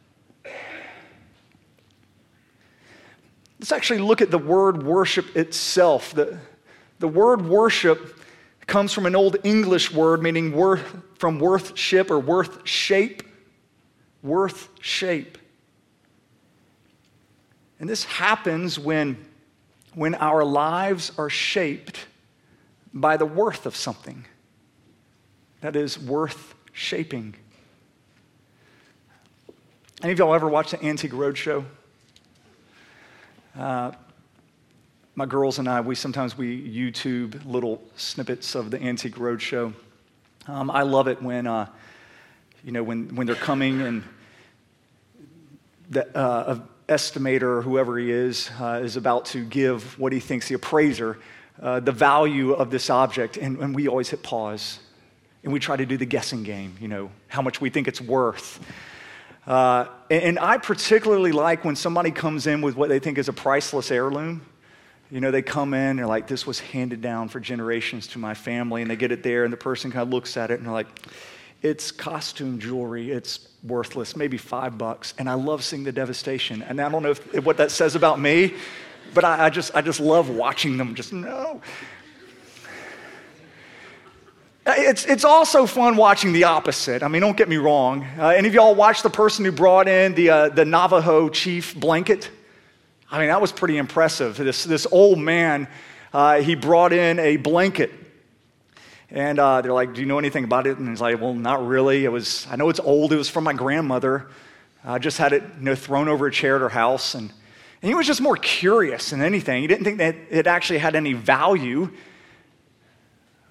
Let's 3.58 3.72
actually 3.72 4.00
look 4.00 4.20
at 4.20 4.30
the 4.30 4.36
word 4.36 4.82
worship 4.82 5.34
itself. 5.34 6.12
The, 6.12 6.38
the 6.98 7.08
word 7.08 7.40
worship 7.46 8.22
comes 8.66 8.92
from 8.92 9.06
an 9.06 9.16
old 9.16 9.38
English 9.42 9.90
word 9.90 10.22
meaning 10.22 10.52
worth, 10.52 10.84
from 11.14 11.38
worthship 11.38 12.10
or 12.10 12.18
worth 12.18 12.68
shape. 12.68 13.22
Worth 14.22 14.68
shape. 14.82 15.38
And 17.80 17.88
this 17.88 18.04
happens 18.04 18.78
when, 18.78 19.16
when 19.94 20.14
our 20.16 20.44
lives 20.44 21.10
are 21.16 21.30
shaped 21.30 22.04
by 22.92 23.16
the 23.16 23.24
worth 23.24 23.64
of 23.64 23.74
something 23.74 24.26
that 25.62 25.74
is 25.74 25.98
worth 25.98 26.54
shaping. 26.74 27.34
Any 30.00 30.12
of 30.12 30.18
y'all 30.20 30.32
ever 30.32 30.48
watched 30.48 30.70
the 30.70 30.84
Antique 30.84 31.10
Roadshow? 31.10 31.64
Uh, 33.58 33.90
my 35.16 35.26
girls 35.26 35.58
and 35.58 35.68
I, 35.68 35.80
we 35.80 35.96
sometimes 35.96 36.38
we 36.38 36.62
YouTube 36.70 37.44
little 37.44 37.82
snippets 37.96 38.54
of 38.54 38.70
the 38.70 38.80
Antique 38.80 39.16
Roadshow. 39.16 39.74
Um, 40.46 40.70
I 40.70 40.82
love 40.82 41.08
it 41.08 41.20
when, 41.20 41.48
uh, 41.48 41.66
you 42.64 42.70
know, 42.70 42.84
when, 42.84 43.16
when 43.16 43.26
they're 43.26 43.34
coming 43.34 43.80
and 43.80 44.04
the 45.90 46.16
uh, 46.16 46.60
estimator 46.88 47.64
whoever 47.64 47.98
he 47.98 48.12
is 48.12 48.50
uh, 48.60 48.80
is 48.80 48.96
about 48.96 49.24
to 49.26 49.44
give 49.44 49.98
what 49.98 50.12
he 50.12 50.20
thinks 50.20 50.46
the 50.46 50.54
appraiser 50.54 51.18
uh, 51.60 51.80
the 51.80 51.90
value 51.90 52.52
of 52.52 52.70
this 52.70 52.88
object, 52.88 53.36
and, 53.36 53.58
and 53.58 53.74
we 53.74 53.88
always 53.88 54.08
hit 54.08 54.22
pause 54.22 54.78
and 55.42 55.52
we 55.52 55.58
try 55.58 55.76
to 55.76 55.86
do 55.86 55.96
the 55.96 56.06
guessing 56.06 56.44
game. 56.44 56.76
You 56.80 56.86
know, 56.86 57.10
how 57.26 57.42
much 57.42 57.60
we 57.60 57.68
think 57.68 57.88
it's 57.88 58.00
worth. 58.00 58.64
Uh, 59.48 59.86
and 60.10 60.38
I 60.38 60.58
particularly 60.58 61.32
like 61.32 61.64
when 61.64 61.74
somebody 61.74 62.10
comes 62.10 62.46
in 62.46 62.60
with 62.60 62.76
what 62.76 62.90
they 62.90 62.98
think 62.98 63.16
is 63.16 63.28
a 63.28 63.32
priceless 63.32 63.90
heirloom. 63.90 64.42
You 65.10 65.22
know, 65.22 65.30
they 65.30 65.40
come 65.40 65.72
in 65.72 65.80
and 65.80 65.98
they're 65.98 66.06
like, 66.06 66.26
this 66.26 66.46
was 66.46 66.60
handed 66.60 67.00
down 67.00 67.30
for 67.30 67.40
generations 67.40 68.08
to 68.08 68.18
my 68.18 68.34
family, 68.34 68.82
and 68.82 68.90
they 68.90 68.96
get 68.96 69.10
it 69.10 69.22
there, 69.22 69.44
and 69.44 69.52
the 69.52 69.56
person 69.56 69.90
kind 69.90 70.02
of 70.02 70.10
looks 70.10 70.36
at 70.36 70.50
it 70.50 70.58
and 70.58 70.66
they're 70.66 70.74
like, 70.74 70.88
it's 71.62 71.90
costume 71.90 72.58
jewelry, 72.58 73.10
it's 73.10 73.48
worthless, 73.64 74.16
maybe 74.16 74.36
five 74.36 74.76
bucks. 74.76 75.14
And 75.18 75.30
I 75.30 75.34
love 75.34 75.64
seeing 75.64 75.82
the 75.82 75.92
devastation. 75.92 76.62
And 76.62 76.78
I 76.78 76.90
don't 76.90 77.02
know 77.02 77.12
if, 77.12 77.44
what 77.44 77.56
that 77.56 77.70
says 77.70 77.96
about 77.96 78.20
me, 78.20 78.54
but 79.14 79.24
I, 79.24 79.46
I, 79.46 79.50
just, 79.50 79.74
I 79.74 79.80
just 79.80 79.98
love 79.98 80.28
watching 80.28 80.76
them 80.76 80.94
just, 80.94 81.14
no. 81.14 81.62
It's, 84.70 85.06
it's 85.06 85.24
also 85.24 85.64
fun 85.64 85.96
watching 85.96 86.34
the 86.34 86.44
opposite. 86.44 87.02
I 87.02 87.08
mean, 87.08 87.22
don't 87.22 87.38
get 87.38 87.48
me 87.48 87.56
wrong. 87.56 88.04
Uh, 88.18 88.28
any 88.28 88.48
of 88.48 88.54
y'all 88.54 88.74
watch 88.74 89.02
the 89.02 89.08
person 89.08 89.46
who 89.46 89.50
brought 89.50 89.88
in 89.88 90.14
the, 90.14 90.28
uh, 90.28 90.48
the 90.50 90.66
Navajo 90.66 91.30
chief 91.30 91.74
blanket? 91.74 92.30
I 93.10 93.18
mean, 93.18 93.28
that 93.28 93.40
was 93.40 93.50
pretty 93.50 93.78
impressive. 93.78 94.36
This, 94.36 94.64
this 94.64 94.86
old 94.92 95.18
man, 95.18 95.68
uh, 96.12 96.42
he 96.42 96.54
brought 96.54 96.92
in 96.92 97.18
a 97.18 97.38
blanket. 97.38 97.90
And 99.10 99.38
uh, 99.38 99.62
they're 99.62 99.72
like, 99.72 99.94
Do 99.94 100.02
you 100.02 100.06
know 100.06 100.18
anything 100.18 100.44
about 100.44 100.66
it? 100.66 100.76
And 100.76 100.86
he's 100.86 101.00
like, 101.00 101.18
Well, 101.18 101.32
not 101.32 101.66
really. 101.66 102.04
It 102.04 102.12
was, 102.12 102.46
I 102.50 102.56
know 102.56 102.68
it's 102.68 102.80
old. 102.80 103.10
It 103.10 103.16
was 103.16 103.30
from 103.30 103.44
my 103.44 103.54
grandmother. 103.54 104.28
I 104.84 104.98
just 104.98 105.16
had 105.16 105.32
it 105.32 105.42
you 105.58 105.64
know, 105.64 105.74
thrown 105.76 106.08
over 106.08 106.26
a 106.26 106.30
chair 106.30 106.56
at 106.56 106.60
her 106.60 106.68
house. 106.68 107.14
And, 107.14 107.32
and 107.80 107.88
he 107.88 107.94
was 107.94 108.06
just 108.06 108.20
more 108.20 108.36
curious 108.36 109.10
than 109.10 109.22
anything. 109.22 109.62
He 109.62 109.66
didn't 109.66 109.84
think 109.84 109.96
that 109.96 110.14
it 110.28 110.46
actually 110.46 110.80
had 110.80 110.94
any 110.94 111.14
value. 111.14 111.90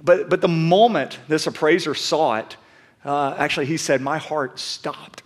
But, 0.03 0.29
but 0.29 0.41
the 0.41 0.47
moment 0.47 1.19
this 1.27 1.47
appraiser 1.47 1.95
saw 1.95 2.35
it, 2.35 2.57
uh, 3.03 3.35
actually, 3.37 3.65
he 3.67 3.77
said, 3.77 4.01
My 4.01 4.17
heart 4.17 4.59
stopped. 4.59 5.23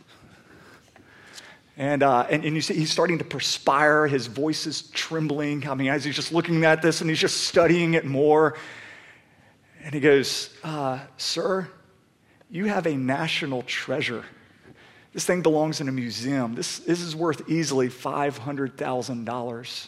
And, 1.78 2.04
uh, 2.04 2.28
and, 2.30 2.46
and, 2.46 2.56
you 2.56 2.62
see, 2.62 2.76
he's 2.76 2.92
starting 2.92 3.18
to 3.18 3.24
perspire. 3.24 4.06
His 4.06 4.28
voice 4.28 4.68
is 4.68 4.84
trembling. 4.90 5.68
I 5.68 5.74
mean, 5.74 5.88
as 5.88 6.04
he's 6.04 6.16
just 6.16 6.32
looking 6.32 6.64
at 6.64 6.82
this 6.82 7.02
and 7.02 7.10
he's 7.10 7.20
just 7.20 7.46
studying 7.46 7.96
it 7.96 8.06
more. 8.06 8.56
And 9.84 9.94
he 9.94 10.00
goes, 10.00 10.56
uh, 10.64 11.00
Sir, 11.18 11.68
you 12.50 12.66
have 12.66 12.86
a 12.86 12.96
national 12.96 13.64
treasure. 13.64 14.26
This 15.14 15.26
thing 15.26 15.42
belongs 15.42 15.82
in 15.82 15.90
a 15.90 15.92
museum. 15.92 16.54
This, 16.56 16.80
this 16.80 17.02
is 17.02 17.16
worth 17.16 17.50
easily 17.50 17.90
$500,000. 17.90 19.88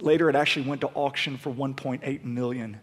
Later, 0.00 0.30
it 0.30 0.36
actually 0.36 0.68
went 0.68 0.80
to 0.82 0.88
auction 0.88 1.36
for 1.36 1.52
1.8 1.52 2.24
million. 2.24 2.80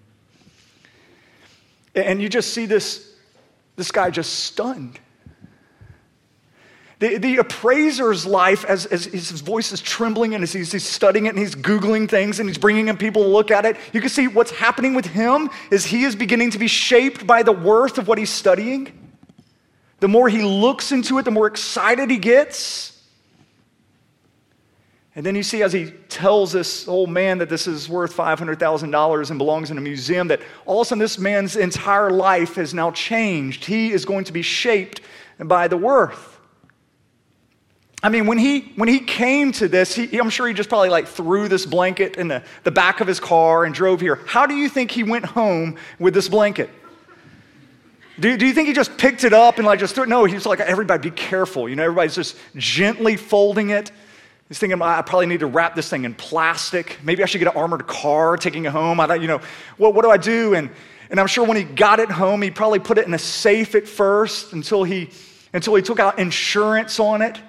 And 1.95 2.21
you 2.21 2.29
just 2.29 2.53
see 2.53 2.65
this, 2.65 3.13
this 3.75 3.91
guy 3.91 4.09
just 4.09 4.31
stunned. 4.45 4.99
The, 6.99 7.17
the 7.17 7.37
appraiser's 7.37 8.27
life, 8.27 8.63
as, 8.65 8.85
as 8.85 9.05
his 9.05 9.41
voice 9.41 9.71
is 9.71 9.81
trembling 9.81 10.35
and 10.35 10.43
as 10.43 10.53
he's, 10.53 10.71
he's 10.71 10.83
studying 10.87 11.25
it 11.25 11.29
and 11.29 11.39
he's 11.39 11.55
Googling 11.55 12.07
things 12.07 12.39
and 12.39 12.47
he's 12.47 12.59
bringing 12.59 12.89
in 12.89 12.97
people 12.97 13.23
to 13.23 13.27
look 13.27 13.49
at 13.49 13.65
it, 13.65 13.75
you 13.91 14.01
can 14.01 14.09
see 14.09 14.27
what's 14.27 14.51
happening 14.51 14.93
with 14.93 15.07
him 15.07 15.49
is 15.71 15.83
he 15.83 16.03
is 16.03 16.15
beginning 16.15 16.51
to 16.51 16.59
be 16.59 16.67
shaped 16.67 17.25
by 17.25 17.41
the 17.41 17.51
worth 17.51 17.97
of 17.97 18.07
what 18.07 18.19
he's 18.19 18.29
studying. 18.29 18.95
The 19.99 20.07
more 20.07 20.29
he 20.29 20.43
looks 20.43 20.91
into 20.91 21.17
it, 21.17 21.25
the 21.25 21.31
more 21.31 21.47
excited 21.47 22.11
he 22.11 22.17
gets. 22.17 22.90
And 25.15 25.25
then 25.25 25.35
you 25.35 25.43
see 25.43 25.61
as 25.61 25.73
he 25.73 25.91
tells 26.07 26.53
this 26.53 26.87
old 26.87 27.09
man 27.09 27.37
that 27.39 27.49
this 27.49 27.67
is 27.67 27.89
worth 27.89 28.15
$500,000 28.15 29.29
and 29.29 29.37
belongs 29.37 29.69
in 29.69 29.77
a 29.77 29.81
museum, 29.81 30.29
that 30.29 30.39
all 30.65 30.81
of 30.81 30.87
a 30.87 30.89
sudden 30.89 30.99
this 30.99 31.19
man's 31.19 31.57
entire 31.57 32.09
life 32.09 32.55
has 32.55 32.73
now 32.73 32.91
changed. 32.91 33.65
He 33.65 33.91
is 33.91 34.05
going 34.05 34.23
to 34.25 34.31
be 34.31 34.41
shaped 34.41 35.01
by 35.37 35.67
the 35.67 35.75
worth. 35.75 36.39
I 38.03 38.09
mean, 38.09 38.25
when 38.25 38.37
he, 38.37 38.71
when 38.77 38.89
he 38.89 38.99
came 38.99 39.51
to 39.53 39.67
this, 39.67 39.93
he, 39.93 40.17
I'm 40.17 40.29
sure 40.29 40.47
he 40.47 40.53
just 40.53 40.69
probably 40.69 40.89
like 40.89 41.07
threw 41.07 41.47
this 41.47 41.65
blanket 41.65 42.15
in 42.15 42.29
the, 42.29 42.41
the 42.63 42.71
back 42.71 42.99
of 42.99 43.07
his 43.07 43.19
car 43.19 43.65
and 43.65 43.75
drove 43.75 44.01
here. 44.01 44.15
How 44.25 44.45
do 44.45 44.55
you 44.55 44.69
think 44.69 44.89
he 44.89 45.03
went 45.03 45.25
home 45.25 45.77
with 45.99 46.13
this 46.13 46.27
blanket? 46.27 46.69
Do, 48.19 48.35
do 48.37 48.47
you 48.47 48.53
think 48.53 48.67
he 48.67 48.73
just 48.73 48.97
picked 48.97 49.23
it 49.23 49.33
up 49.33 49.57
and 49.57 49.67
like 49.67 49.79
just 49.79 49.93
threw 49.93 50.05
it? 50.05 50.09
No, 50.09 50.25
he's 50.25 50.45
like, 50.45 50.59
everybody 50.61 51.09
be 51.09 51.15
careful. 51.15 51.69
You 51.69 51.75
know, 51.75 51.83
everybody's 51.83 52.15
just 52.15 52.37
gently 52.55 53.17
folding 53.17 53.69
it. 53.69 53.91
He's 54.51 54.59
thinking, 54.59 54.81
I 54.81 55.01
probably 55.01 55.27
need 55.27 55.39
to 55.39 55.45
wrap 55.45 55.75
this 55.75 55.87
thing 55.87 56.03
in 56.03 56.13
plastic. 56.13 56.97
Maybe 57.03 57.23
I 57.23 57.25
should 57.25 57.37
get 57.37 57.47
an 57.47 57.55
armored 57.55 57.87
car, 57.87 58.35
taking 58.35 58.65
it 58.65 58.73
home. 58.73 58.99
I 58.99 59.07
don't, 59.07 59.21
you 59.21 59.27
know, 59.29 59.39
what, 59.77 59.95
what 59.95 60.03
do 60.03 60.11
I 60.11 60.17
do? 60.17 60.55
And, 60.55 60.69
and 61.09 61.21
I'm 61.21 61.27
sure 61.27 61.45
when 61.45 61.55
he 61.55 61.63
got 61.63 62.01
it 62.01 62.11
home, 62.11 62.41
he 62.41 62.51
probably 62.51 62.79
put 62.79 62.97
it 62.97 63.07
in 63.07 63.13
a 63.13 63.17
safe 63.17 63.75
at 63.75 63.87
first 63.87 64.51
until 64.51 64.83
he, 64.83 65.09
until 65.53 65.73
he 65.75 65.81
took 65.81 66.01
out 66.01 66.19
insurance 66.19 66.99
on 66.99 67.21
it. 67.21 67.39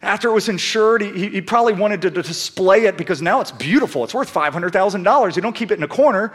After 0.00 0.28
it 0.28 0.32
was 0.32 0.48
insured, 0.48 1.02
he, 1.02 1.30
he 1.30 1.40
probably 1.40 1.72
wanted 1.72 2.02
to, 2.02 2.12
to 2.12 2.22
display 2.22 2.84
it 2.84 2.96
because 2.96 3.20
now 3.20 3.40
it's 3.40 3.50
beautiful. 3.50 4.04
It's 4.04 4.14
worth 4.14 4.32
$500,000. 4.32 5.34
You 5.34 5.42
don't 5.42 5.56
keep 5.56 5.72
it 5.72 5.76
in 5.76 5.82
a 5.82 5.88
corner. 5.88 6.32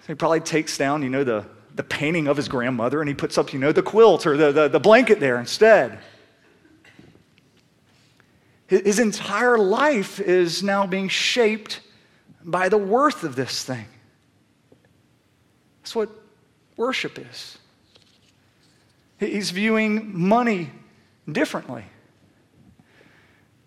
So 0.00 0.06
he 0.06 0.14
probably 0.14 0.40
takes 0.40 0.78
down, 0.78 1.02
you 1.02 1.10
know, 1.10 1.22
the, 1.22 1.44
the 1.74 1.84
painting 1.84 2.28
of 2.28 2.38
his 2.38 2.48
grandmother 2.48 3.02
and 3.02 3.10
he 3.10 3.14
puts 3.14 3.36
up, 3.36 3.52
you 3.52 3.58
know, 3.58 3.72
the 3.72 3.82
quilt 3.82 4.26
or 4.26 4.38
the, 4.38 4.52
the, 4.52 4.68
the 4.68 4.80
blanket 4.80 5.20
there 5.20 5.38
instead. 5.38 5.98
His 8.66 8.98
entire 8.98 9.58
life 9.58 10.20
is 10.20 10.62
now 10.62 10.86
being 10.86 11.08
shaped 11.08 11.80
by 12.42 12.68
the 12.68 12.78
worth 12.78 13.22
of 13.22 13.36
this 13.36 13.62
thing. 13.62 13.86
That's 15.82 15.94
what 15.94 16.10
worship 16.76 17.18
is. 17.18 17.58
He's 19.18 19.50
viewing 19.50 20.18
money 20.18 20.70
differently. 21.30 21.84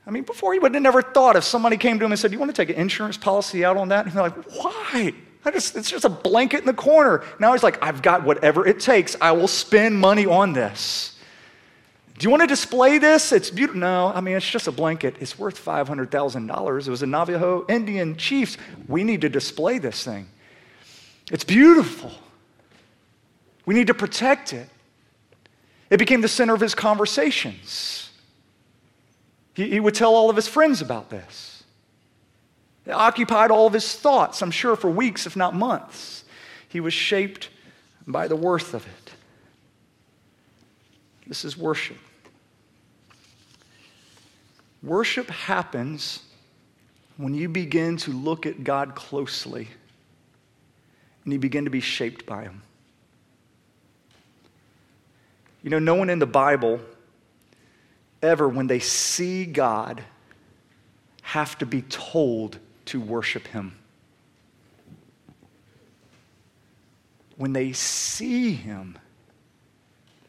I 0.06 0.10
mean, 0.10 0.24
before 0.24 0.54
he 0.54 0.60
would 0.60 0.74
have 0.74 0.82
never 0.82 1.02
thought 1.02 1.36
if 1.36 1.44
somebody 1.44 1.78
came 1.78 2.00
to 2.00 2.06
him 2.06 2.12
and 2.12 2.20
said, 2.20 2.32
Do 2.32 2.36
You 2.36 2.40
want 2.40 2.56
to 2.56 2.66
take 2.66 2.76
an 2.76 2.82
insurance 2.82 3.18
policy 3.18 3.66
out 3.66 3.78
on 3.78 3.90
that? 3.90 4.06
And 4.06 4.14
he's 4.14 4.20
like, 4.20 4.36
Why? 4.52 5.14
Just, 5.52 5.78
it's 5.78 5.90
just 5.90 6.04
a 6.04 6.10
blanket 6.10 6.60
in 6.60 6.66
the 6.66 6.74
corner. 6.74 7.24
Now 7.40 7.54
he's 7.54 7.64
like, 7.64 7.82
I've 7.82 8.02
got 8.02 8.24
whatever 8.24 8.68
it 8.68 8.82
takes. 8.82 9.16
I 9.22 9.32
will 9.32 9.48
spend 9.48 9.96
money 9.96 10.26
on 10.26 10.52
this. 10.52 11.16
Do 12.17 12.23
you 12.23 12.32
want 12.32 12.41
to 12.41 12.47
display 12.47 12.97
this? 12.97 13.32
It's 13.32 13.51
beautiful. 13.51 13.80
No, 13.80 14.08
I 14.08 14.21
mean, 14.21 14.36
it's 14.36 14.49
just 14.49 14.67
a 14.67 14.71
blanket. 14.71 15.17
It's 15.19 15.38
worth 15.38 15.63
$500,000. 15.63 16.88
It 16.88 16.89
was 16.89 17.03
a 17.03 17.06
Navajo 17.06 17.63
Indian 17.69 18.17
chiefs. 18.17 18.58
We 18.88 19.03
need 19.03 19.21
to 19.21 19.30
display 19.30 19.77
this 19.77 20.03
thing. 20.03 20.27
It's 21.32 21.43
beautiful. 21.43 22.12
We 23.67 23.75
need 23.75 23.88
to 23.88 23.93
protect 23.93 24.51
it. 24.51 24.67
It 25.91 25.97
became 25.97 26.21
the 26.21 26.27
center 26.27 26.56
of 26.56 26.62
his 26.62 26.73
conversations. 26.73 28.10
He, 29.53 29.69
he 29.69 29.80
would 29.80 29.93
tell 29.93 30.15
all 30.15 30.30
of 30.30 30.36
his 30.36 30.47
friends 30.47 30.82
about 30.82 31.12
this. 31.12 31.63
It 32.88 32.91
occupied 32.91 33.51
all 33.51 33.67
of 33.67 33.73
his 33.73 33.93
thoughts, 33.93 34.41
I'm 34.41 34.51
sure, 34.51 34.75
for 34.75 34.89
weeks, 34.89 35.27
if 35.27 35.36
not 35.36 35.53
months. 35.53 36.23
He 36.67 36.80
was 36.80 36.93
shaped 36.93 37.49
by 38.08 38.27
the 38.27 38.36
worth 38.36 38.73
of 38.73 38.88
it. 38.88 39.12
This 41.27 41.45
is 41.45 41.58
worship. 41.58 41.97
Worship 44.84 45.30
happens 45.30 46.22
when 47.18 47.34
you 47.34 47.50
begin 47.50 47.98
to 47.98 48.12
look 48.12 48.46
at 48.46 48.63
God 48.63 48.96
closely 48.96 49.68
and 51.24 51.34
you 51.34 51.40
begin 51.40 51.66
to 51.66 51.72
be 51.72 51.82
shaped 51.82 52.26
by 52.26 52.44
Him. 52.44 52.62
You 55.63 55.72
know, 55.72 55.80
no 55.80 55.96
one 55.96 56.10
in 56.10 56.20
the 56.20 56.26
Bible 56.26 56.80
ever, 58.22 58.48
when 58.48 58.68
they 58.68 58.80
see 58.80 59.46
God, 59.46 60.04
have 61.22 61.58
to 61.58 61.66
be 61.66 61.82
told 61.84 62.60
to 62.86 63.02
worship 63.02 63.48
Him. 63.48 63.76
When 67.36 67.54
they 67.54 67.74
see 67.74 68.54
Him, 68.54 68.98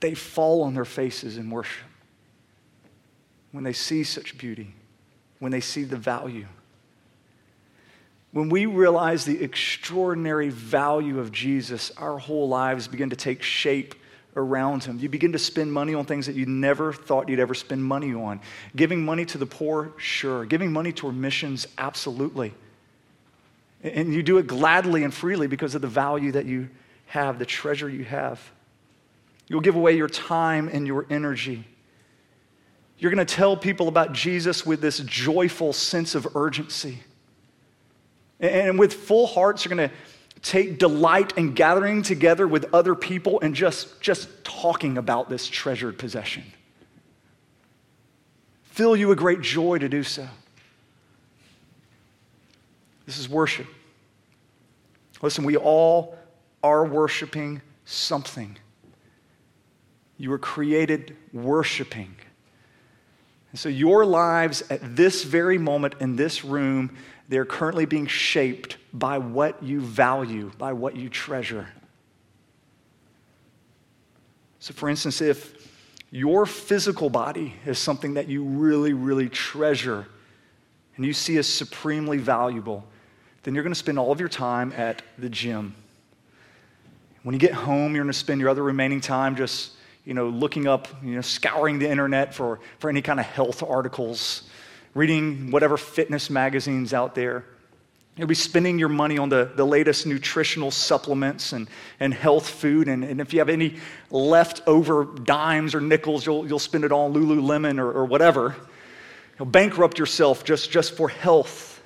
they 0.00 0.14
fall 0.14 0.62
on 0.62 0.74
their 0.74 0.84
faces 0.84 1.36
in 1.36 1.50
worship. 1.50 1.87
When 3.52 3.64
they 3.64 3.72
see 3.72 4.04
such 4.04 4.36
beauty, 4.36 4.74
when 5.38 5.52
they 5.52 5.60
see 5.60 5.84
the 5.84 5.96
value. 5.96 6.46
When 8.32 8.50
we 8.50 8.66
realize 8.66 9.24
the 9.24 9.42
extraordinary 9.42 10.50
value 10.50 11.18
of 11.18 11.32
Jesus, 11.32 11.90
our 11.96 12.18
whole 12.18 12.48
lives 12.48 12.86
begin 12.86 13.10
to 13.10 13.16
take 13.16 13.42
shape 13.42 13.94
around 14.36 14.84
him. 14.84 14.98
You 14.98 15.08
begin 15.08 15.32
to 15.32 15.38
spend 15.38 15.72
money 15.72 15.94
on 15.94 16.04
things 16.04 16.26
that 16.26 16.36
you 16.36 16.46
never 16.46 16.92
thought 16.92 17.28
you'd 17.28 17.40
ever 17.40 17.54
spend 17.54 17.82
money 17.82 18.14
on. 18.14 18.40
Giving 18.76 19.04
money 19.04 19.24
to 19.26 19.38
the 19.38 19.46
poor, 19.46 19.92
sure. 19.96 20.44
Giving 20.44 20.72
money 20.72 20.92
toward 20.92 21.16
missions, 21.16 21.66
absolutely. 21.78 22.52
And 23.82 24.12
you 24.12 24.22
do 24.22 24.38
it 24.38 24.46
gladly 24.46 25.04
and 25.04 25.14
freely 25.14 25.46
because 25.46 25.74
of 25.74 25.82
the 25.82 25.88
value 25.88 26.32
that 26.32 26.44
you 26.44 26.68
have, 27.06 27.38
the 27.38 27.46
treasure 27.46 27.88
you 27.88 28.04
have. 28.04 28.40
You'll 29.48 29.62
give 29.62 29.76
away 29.76 29.96
your 29.96 30.08
time 30.08 30.68
and 30.70 30.86
your 30.86 31.06
energy. 31.08 31.64
You're 32.98 33.12
going 33.12 33.24
to 33.24 33.34
tell 33.34 33.56
people 33.56 33.88
about 33.88 34.12
Jesus 34.12 34.66
with 34.66 34.80
this 34.80 34.98
joyful 35.00 35.72
sense 35.72 36.14
of 36.14 36.36
urgency. 36.36 36.98
And 38.40 38.78
with 38.78 38.92
full 38.92 39.26
hearts, 39.26 39.64
you're 39.64 39.74
going 39.74 39.88
to 39.88 39.94
take 40.42 40.78
delight 40.78 41.36
in 41.36 41.54
gathering 41.54 42.02
together 42.02 42.46
with 42.46 42.72
other 42.72 42.94
people 42.94 43.40
and 43.40 43.54
just, 43.54 44.00
just 44.00 44.28
talking 44.44 44.98
about 44.98 45.28
this 45.28 45.48
treasured 45.48 45.98
possession. 45.98 46.44
Fill 48.64 48.96
you 48.96 49.10
a 49.10 49.16
great 49.16 49.40
joy 49.40 49.78
to 49.78 49.88
do 49.88 50.02
so. 50.02 50.26
This 53.06 53.18
is 53.18 53.28
worship. 53.28 53.66
Listen, 55.22 55.44
we 55.44 55.56
all 55.56 56.16
are 56.62 56.84
worshiping 56.84 57.60
something. 57.84 58.56
You 60.16 60.30
were 60.30 60.38
created 60.38 61.16
worshiping. 61.32 62.14
And 63.50 63.58
so 63.58 63.68
your 63.68 64.04
lives 64.04 64.62
at 64.70 64.96
this 64.96 65.24
very 65.24 65.58
moment 65.58 65.94
in 66.00 66.16
this 66.16 66.44
room 66.44 66.96
they're 67.28 67.44
currently 67.44 67.84
being 67.84 68.06
shaped 68.06 68.78
by 68.92 69.18
what 69.18 69.62
you 69.62 69.80
value, 69.80 70.50
by 70.56 70.72
what 70.72 70.96
you 70.96 71.10
treasure. 71.10 71.68
So, 74.60 74.72
for 74.72 74.88
instance, 74.88 75.20
if 75.20 75.70
your 76.10 76.46
physical 76.46 77.10
body 77.10 77.54
is 77.66 77.78
something 77.78 78.14
that 78.14 78.28
you 78.28 78.42
really, 78.42 78.94
really 78.94 79.28
treasure 79.28 80.06
and 80.96 81.04
you 81.04 81.12
see 81.12 81.36
as 81.36 81.46
supremely 81.46 82.16
valuable, 82.16 82.84
then 83.42 83.54
you're 83.54 83.62
going 83.62 83.74
to 83.74 83.78
spend 83.78 83.98
all 83.98 84.10
of 84.10 84.18
your 84.18 84.28
time 84.28 84.72
at 84.76 85.02
the 85.18 85.28
gym. 85.28 85.74
When 87.22 87.34
you 87.34 87.38
get 87.38 87.52
home, 87.52 87.94
you're 87.94 88.04
going 88.04 88.12
to 88.12 88.18
spend 88.18 88.40
your 88.40 88.48
other 88.48 88.62
remaining 88.62 89.00
time 89.00 89.36
just, 89.36 89.72
you 90.08 90.14
know, 90.14 90.30
looking 90.30 90.66
up, 90.66 90.88
you 91.04 91.16
know, 91.16 91.20
scouring 91.20 91.78
the 91.78 91.86
internet 91.86 92.34
for, 92.34 92.60
for 92.78 92.88
any 92.88 93.02
kind 93.02 93.20
of 93.20 93.26
health 93.26 93.62
articles, 93.62 94.44
reading 94.94 95.50
whatever 95.50 95.76
fitness 95.76 96.30
magazines 96.30 96.94
out 96.94 97.14
there. 97.14 97.44
You'll 98.16 98.26
be 98.26 98.34
spending 98.34 98.78
your 98.78 98.88
money 98.88 99.18
on 99.18 99.28
the, 99.28 99.52
the 99.54 99.66
latest 99.66 100.06
nutritional 100.06 100.70
supplements 100.70 101.52
and, 101.52 101.68
and 102.00 102.14
health 102.14 102.48
food. 102.48 102.88
And, 102.88 103.04
and 103.04 103.20
if 103.20 103.34
you 103.34 103.40
have 103.40 103.50
any 103.50 103.76
leftover 104.10 105.04
dimes 105.04 105.74
or 105.74 105.82
nickels, 105.82 106.24
you'll, 106.24 106.48
you'll 106.48 106.58
spend 106.58 106.84
it 106.84 106.90
all 106.90 107.04
on 107.04 107.12
Lululemon 107.12 107.78
or, 107.78 107.92
or 107.92 108.06
whatever. 108.06 108.56
You'll 109.38 109.44
bankrupt 109.44 109.98
yourself 109.98 110.42
just, 110.42 110.70
just 110.70 110.96
for 110.96 111.10
health. 111.10 111.82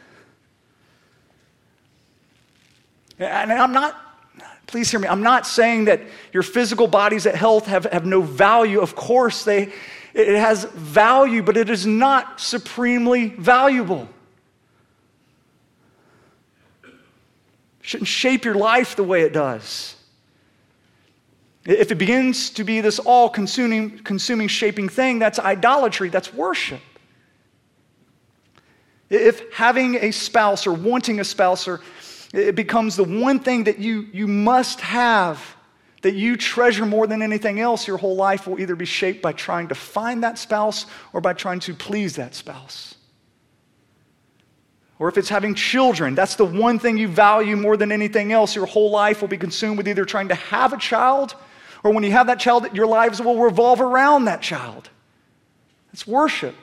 And 3.19 3.51
I'm 3.53 3.73
not, 3.73 4.12
please 4.73 4.91
hear 4.91 4.99
me, 4.99 5.07
I'm 5.07 5.23
not 5.23 5.47
saying 5.47 5.85
that 5.85 6.01
your 6.33 6.43
physical 6.43 6.89
bodies 6.89 7.27
at 7.27 7.35
health 7.35 7.67
have, 7.67 7.85
have 7.85 8.07
no 8.07 8.23
value. 8.23 8.81
Of 8.81 8.97
course, 8.97 9.45
they, 9.45 9.71
it 10.15 10.39
has 10.39 10.65
value, 10.65 11.43
but 11.43 11.57
it 11.59 11.71
is 11.71 11.87
not 11.87 12.41
supremely 12.41 13.29
valuable. 13.29 14.09
shouldn't 17.83 18.09
shape 18.09 18.45
your 18.45 18.55
life 18.55 18.97
the 18.97 19.05
way 19.05 19.23
it 19.23 19.33
does. 19.33 19.97
If 21.67 21.93
it 21.93 21.97
begins 21.97 22.49
to 22.51 22.65
be 22.65 22.81
this 22.81 22.99
all 22.99 23.29
consuming, 23.29 23.99
consuming, 23.99 24.49
shaping 24.49 24.89
thing, 24.89 25.19
that's 25.19 25.39
idolatry, 25.39 26.09
that's 26.09 26.33
worship. 26.33 26.81
If 29.11 29.53
having 29.53 29.97
a 29.97 30.11
spouse 30.11 30.67
or 30.67 30.73
wanting 30.73 31.21
a 31.21 31.25
spouse 31.25 31.69
or 31.69 31.81
it 32.33 32.55
becomes 32.55 32.97
the 32.97 33.05
one 33.05 33.39
thing 33.41 33.65
that 33.65 33.79
you, 33.79 34.09
you 34.13 34.27
must 34.27 34.81
have, 34.81 35.57
that 36.03 36.15
you 36.15 36.37
treasure 36.37 36.87
more 36.87 37.07
than 37.07 37.23
anything 37.23 37.61
else, 37.61 37.87
your 37.87 37.99
whole 37.99 38.17
life 38.17 38.47
will 38.47 38.59
either 38.59 38.75
be 38.75 38.85
shaped 38.85 39.23
by 39.23 39.33
trying 39.33 39.69
to 39.69 39.75
find 39.75 40.25
that 40.25 40.39
spouse 40.39 40.87
or 41.13 41.21
by 41.21 41.33
trying 41.33 41.61
to 41.61 41.75
please 41.75 42.17
that 42.17 42.35
spouse. 42.35 42.95
Or 44.99 45.09
if 45.09 45.19
it's 45.19 45.29
having 45.29 45.55
children, 45.55 46.15
that's 46.15 46.37
the 46.37 46.45
one 46.45 46.79
thing 46.79 46.97
you 46.97 47.09
value 47.09 47.57
more 47.57 47.77
than 47.77 47.93
anything 47.93 48.33
else. 48.33 48.55
Your 48.55 48.67
whole 48.67 48.91
life 48.91 49.21
will 49.21 49.29
be 49.29 49.37
consumed 49.37 49.77
with 49.77 49.89
either 49.89 50.05
trying 50.05 50.29
to 50.29 50.35
have 50.35 50.73
a 50.73 50.79
child 50.79 51.35
or 51.83 51.93
when 51.93 52.05
you 52.05 52.13
have 52.13 52.29
that 52.29 52.39
child, 52.39 52.69
your 52.75 52.87
lives 52.87 53.21
will 53.21 53.43
revolve 53.43 53.81
around 53.81 54.27
that 54.27 54.41
child. 54.41 54.89
It's 55.93 56.07
worship. 56.07 56.55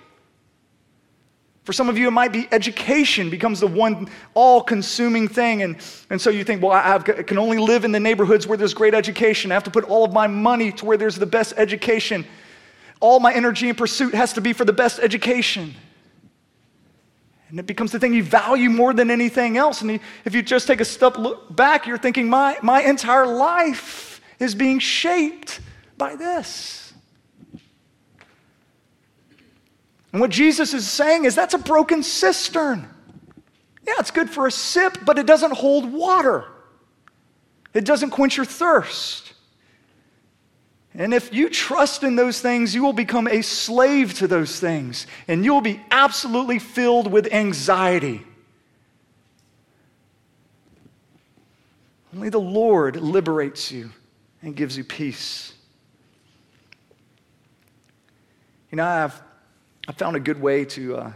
For 1.70 1.74
some 1.74 1.88
of 1.88 2.00
you, 2.00 2.08
it 2.08 2.12
might 2.12 2.32
be 2.32 2.48
education 2.52 3.30
becomes 3.30 3.60
the 3.60 3.68
one 3.68 4.10
all 4.34 4.60
consuming 4.60 5.28
thing. 5.28 5.62
And, 5.62 5.78
and 6.10 6.20
so 6.20 6.32
you 6.32 6.44
think, 6.44 6.64
well, 6.64 6.72
I, 6.72 6.96
I 6.96 7.00
can 7.22 7.38
only 7.38 7.60
live 7.60 7.86
in 7.86 7.92
the 7.92 8.00
neighborhoods 8.00 8.48
where 8.48 8.58
there's 8.58 8.74
great 8.74 8.96
education. 8.96 9.52
I 9.52 9.54
have 9.54 9.66
to 9.66 9.70
put 9.70 9.84
all 9.84 10.04
of 10.04 10.12
my 10.12 10.26
money 10.26 10.72
to 10.72 10.86
where 10.86 10.98
there's 10.98 11.18
the 11.18 11.28
best 11.28 11.54
education. 11.58 12.26
All 13.02 13.20
my 13.20 13.32
energy 13.32 13.70
and 13.70 13.78
pursuit 13.78 14.16
has 14.16 14.34
to 14.34 14.42
be 14.42 14.52
for 14.52 14.66
the 14.66 14.74
best 14.74 14.98
education. 14.98 15.76
And 17.50 17.60
it 17.60 17.68
becomes 17.68 17.92
the 17.92 18.00
thing 18.00 18.16
you 18.16 18.24
value 18.24 18.72
more 18.72 18.92
than 18.92 19.12
anything 19.12 19.56
else. 19.56 19.84
And 19.84 20.00
if 20.26 20.34
you 20.34 20.42
just 20.42 20.66
take 20.66 20.82
a 20.82 20.86
step 20.86 21.18
back, 21.52 21.86
you're 21.86 22.00
thinking, 22.00 22.28
my, 22.28 22.58
my 22.64 22.82
entire 22.82 23.28
life 23.28 24.22
is 24.40 24.56
being 24.56 24.80
shaped 24.80 25.60
by 26.00 26.16
this. 26.16 26.89
And 30.12 30.22
what 30.22 30.32
Jesus 30.32 30.74
is 30.74 30.90
saying 30.90 31.26
is 31.26 31.36
that's 31.36 31.54
a 31.54 31.60
broken 31.60 32.04
cistern. 32.04 32.88
Yeah, 33.86 33.94
it's 34.00 34.12
good 34.12 34.30
for 34.30 34.48
a 34.48 34.52
sip, 34.52 34.98
but 35.06 35.18
it 35.18 35.26
doesn't 35.26 35.54
hold 35.54 35.92
water, 35.92 36.46
it 37.74 37.86
doesn't 37.86 38.12
quench 38.12 38.38
your 38.38 38.46
thirst. 38.46 39.34
And 40.96 41.14
if 41.14 41.32
you 41.32 41.50
trust 41.50 42.04
in 42.04 42.16
those 42.16 42.42
things, 42.42 42.74
you 42.74 42.84
will 42.84 42.94
become 42.94 43.28
a 43.28 43.42
slave 43.44 44.16
to 44.16 44.28
those 44.28 44.60
things, 44.60 45.06
and 45.28 45.46
you 45.46 45.54
will 45.54 45.62
be 45.62 45.80
absolutely 45.92 46.60
filled 46.60 47.12
with 47.12 47.32
anxiety. 47.32 48.26
Only 52.14 52.30
the 52.30 52.40
Lord 52.40 52.96
liberates 52.96 53.72
you 53.72 53.92
and 54.42 54.56
gives 54.56 54.76
you 54.78 54.84
peace. 54.84 55.54
You 58.72 58.78
know, 58.78 58.86
I've, 58.86 59.22
I 59.90 59.92
found 59.92 60.16
a 60.16 60.20
good 60.20 60.40
way 60.40 60.66
to, 60.66 60.98
uh, 60.98 61.12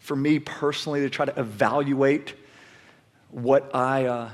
for 0.00 0.16
me 0.16 0.40
personally, 0.40 1.02
to 1.02 1.10
try 1.10 1.26
to 1.26 1.40
evaluate 1.40 2.34
what 3.30 3.74
I. 3.74 4.06
Uh, 4.06 4.30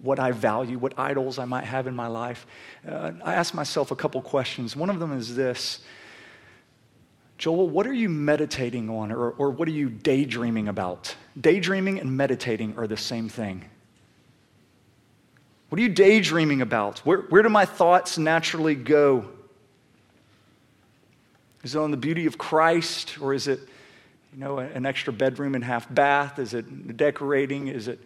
what 0.00 0.20
I 0.20 0.30
value, 0.30 0.78
what 0.78 0.96
idols 0.96 1.40
I 1.40 1.44
might 1.44 1.64
have 1.64 1.88
in 1.88 1.96
my 1.96 2.06
life, 2.06 2.46
uh, 2.88 3.10
I 3.24 3.34
ask 3.34 3.52
myself 3.52 3.90
a 3.90 3.96
couple 3.96 4.22
questions. 4.22 4.76
One 4.76 4.90
of 4.90 5.00
them 5.00 5.10
is 5.12 5.34
this 5.34 5.80
Joel, 7.36 7.68
what 7.68 7.84
are 7.84 7.92
you 7.92 8.08
meditating 8.08 8.88
on 8.88 9.10
or, 9.10 9.30
or 9.30 9.50
what 9.50 9.66
are 9.66 9.72
you 9.72 9.88
daydreaming 9.88 10.68
about? 10.68 11.16
Daydreaming 11.40 11.98
and 11.98 12.16
meditating 12.16 12.78
are 12.78 12.86
the 12.86 12.96
same 12.96 13.28
thing. 13.28 13.64
What 15.68 15.80
are 15.80 15.82
you 15.82 15.88
daydreaming 15.88 16.62
about? 16.62 17.00
Where, 17.00 17.22
where 17.22 17.42
do 17.42 17.48
my 17.48 17.64
thoughts 17.64 18.18
naturally 18.18 18.76
go? 18.76 19.28
Is 21.62 21.74
it 21.74 21.78
on 21.78 21.90
the 21.90 21.96
beauty 21.96 22.26
of 22.26 22.38
Christ 22.38 23.20
or 23.20 23.34
is 23.34 23.48
it, 23.48 23.60
you 24.32 24.38
know, 24.38 24.58
an 24.58 24.86
extra 24.86 25.12
bedroom 25.12 25.54
and 25.54 25.64
half 25.64 25.92
bath? 25.92 26.38
Is 26.38 26.54
it 26.54 26.96
decorating? 26.96 27.68
Is 27.68 27.88
it 27.88 28.00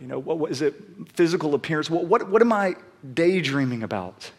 you 0.00 0.08
know, 0.08 0.18
what, 0.18 0.38
what 0.38 0.50
is 0.50 0.62
it? 0.62 0.74
Physical 1.12 1.54
appearance. 1.54 1.88
What, 1.88 2.04
what, 2.06 2.28
what 2.28 2.42
am 2.42 2.52
I 2.52 2.76
daydreaming 3.14 3.82
about? 3.82 4.30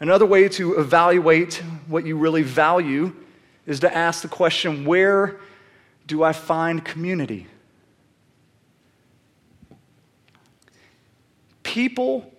Another 0.00 0.26
way 0.26 0.48
to 0.50 0.78
evaluate 0.78 1.62
what 1.86 2.06
you 2.06 2.16
really 2.16 2.42
value 2.42 3.14
is 3.66 3.80
to 3.80 3.94
ask 3.94 4.22
the 4.22 4.28
question 4.28 4.84
where 4.84 5.40
do 6.06 6.22
I 6.22 6.32
find 6.32 6.84
community? 6.84 7.46
People 11.62 12.32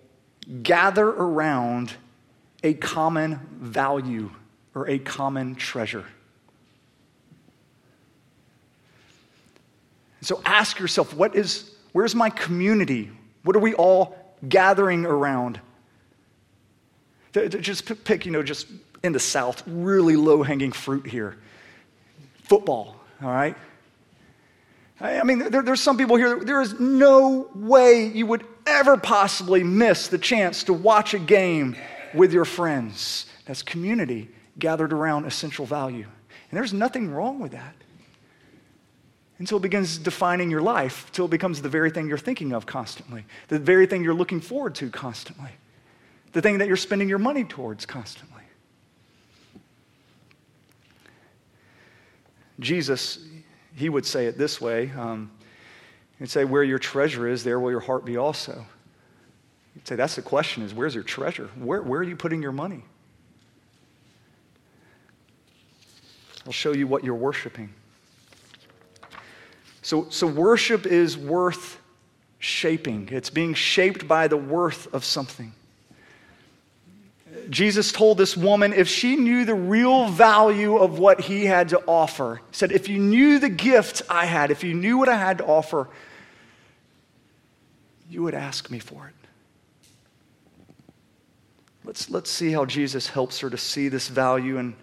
gather 0.62 1.06
around 1.06 1.94
a 2.62 2.74
common 2.74 3.40
value 3.60 4.30
or 4.74 4.88
a 4.88 4.98
common 4.98 5.54
treasure. 5.54 6.04
So 10.22 10.42
ask 10.44 10.78
yourself, 10.78 11.14
what 11.14 11.34
is, 11.34 11.72
where's 11.92 12.14
my 12.14 12.30
community? 12.30 13.10
What 13.42 13.56
are 13.56 13.60
we 13.60 13.74
all 13.74 14.16
gathering 14.48 15.06
around? 15.06 15.60
Just 17.32 18.04
pick, 18.04 18.26
you 18.26 18.32
know, 18.32 18.42
just 18.42 18.66
in 19.02 19.12
the 19.12 19.20
South, 19.20 19.62
really 19.66 20.16
low 20.16 20.42
hanging 20.42 20.72
fruit 20.72 21.06
here. 21.06 21.36
Football, 22.42 22.96
all 23.22 23.30
right? 23.30 23.56
I 25.00 25.22
mean, 25.22 25.38
there, 25.50 25.62
there's 25.62 25.80
some 25.80 25.96
people 25.96 26.16
here, 26.16 26.44
there 26.44 26.60
is 26.60 26.78
no 26.78 27.48
way 27.54 28.06
you 28.06 28.26
would 28.26 28.44
ever 28.66 28.98
possibly 28.98 29.64
miss 29.64 30.08
the 30.08 30.18
chance 30.18 30.64
to 30.64 30.74
watch 30.74 31.14
a 31.14 31.18
game 31.18 31.76
with 32.14 32.32
your 32.32 32.44
friends. 32.44 33.26
That's 33.46 33.62
community 33.62 34.28
gathered 34.58 34.92
around 34.92 35.24
essential 35.26 35.66
value. 35.66 36.06
And 36.50 36.58
there's 36.58 36.72
nothing 36.72 37.10
wrong 37.10 37.38
with 37.38 37.52
that 37.52 37.74
until 39.38 39.58
it 39.58 39.62
begins 39.62 39.96
defining 39.98 40.50
your 40.50 40.60
life, 40.60 41.06
until 41.08 41.24
it 41.24 41.30
becomes 41.30 41.62
the 41.62 41.68
very 41.68 41.90
thing 41.90 42.08
you're 42.08 42.18
thinking 42.18 42.52
of 42.52 42.66
constantly, 42.66 43.24
the 43.48 43.58
very 43.58 43.86
thing 43.86 44.04
you're 44.04 44.14
looking 44.14 44.40
forward 44.40 44.74
to 44.74 44.90
constantly, 44.90 45.50
the 46.32 46.42
thing 46.42 46.58
that 46.58 46.68
you're 46.68 46.76
spending 46.76 47.08
your 47.08 47.18
money 47.18 47.44
towards 47.44 47.86
constantly. 47.86 48.42
Jesus, 52.58 53.24
he 53.74 53.88
would 53.88 54.04
say 54.04 54.26
it 54.26 54.36
this 54.36 54.60
way 54.60 54.90
um, 54.90 55.30
He'd 56.20 56.30
say, 56.30 56.44
Where 56.44 56.62
your 56.62 56.78
treasure 56.78 57.26
is, 57.26 57.42
there 57.42 57.58
will 57.58 57.70
your 57.70 57.80
heart 57.80 58.04
be 58.04 58.16
also. 58.16 58.64
He'd 59.80 59.88
say, 59.88 59.96
That's 59.96 60.14
the 60.14 60.22
question 60.22 60.62
is, 60.62 60.74
where's 60.74 60.94
your 60.94 61.04
treasure? 61.04 61.48
Where, 61.56 61.80
where 61.80 62.00
are 62.00 62.04
you 62.04 62.16
putting 62.16 62.42
your 62.42 62.52
money? 62.52 62.84
I'll 66.44 66.52
show 66.52 66.72
you 66.72 66.86
what 66.86 67.02
you're 67.02 67.14
worshiping. 67.14 67.72
So, 69.80 70.06
so 70.10 70.26
worship 70.26 70.84
is 70.84 71.16
worth 71.16 71.78
shaping, 72.38 73.08
it's 73.10 73.30
being 73.30 73.54
shaped 73.54 74.06
by 74.06 74.28
the 74.28 74.36
worth 74.36 74.92
of 74.94 75.04
something. 75.04 75.52
Jesus 77.48 77.90
told 77.90 78.18
this 78.18 78.36
woman 78.36 78.72
if 78.74 78.86
she 78.86 79.16
knew 79.16 79.44
the 79.44 79.54
real 79.54 80.08
value 80.08 80.76
of 80.76 80.98
what 80.98 81.22
he 81.22 81.46
had 81.46 81.70
to 81.70 81.82
offer, 81.86 82.36
he 82.50 82.56
said, 82.56 82.70
if 82.70 82.88
you 82.88 82.98
knew 82.98 83.38
the 83.38 83.48
gift 83.48 84.02
I 84.10 84.26
had, 84.26 84.50
if 84.50 84.62
you 84.62 84.74
knew 84.74 84.98
what 84.98 85.08
I 85.08 85.16
had 85.16 85.38
to 85.38 85.46
offer, 85.46 85.88
you 88.10 88.22
would 88.22 88.34
ask 88.34 88.70
me 88.70 88.78
for 88.78 89.06
it. 89.08 89.19
Let's, 91.90 92.08
let's 92.08 92.30
see 92.30 92.52
how 92.52 92.64
Jesus 92.64 93.08
helps 93.08 93.40
her 93.40 93.50
to 93.50 93.56
see 93.56 93.88
this 93.88 94.06
value 94.06 94.58
and, 94.58 94.74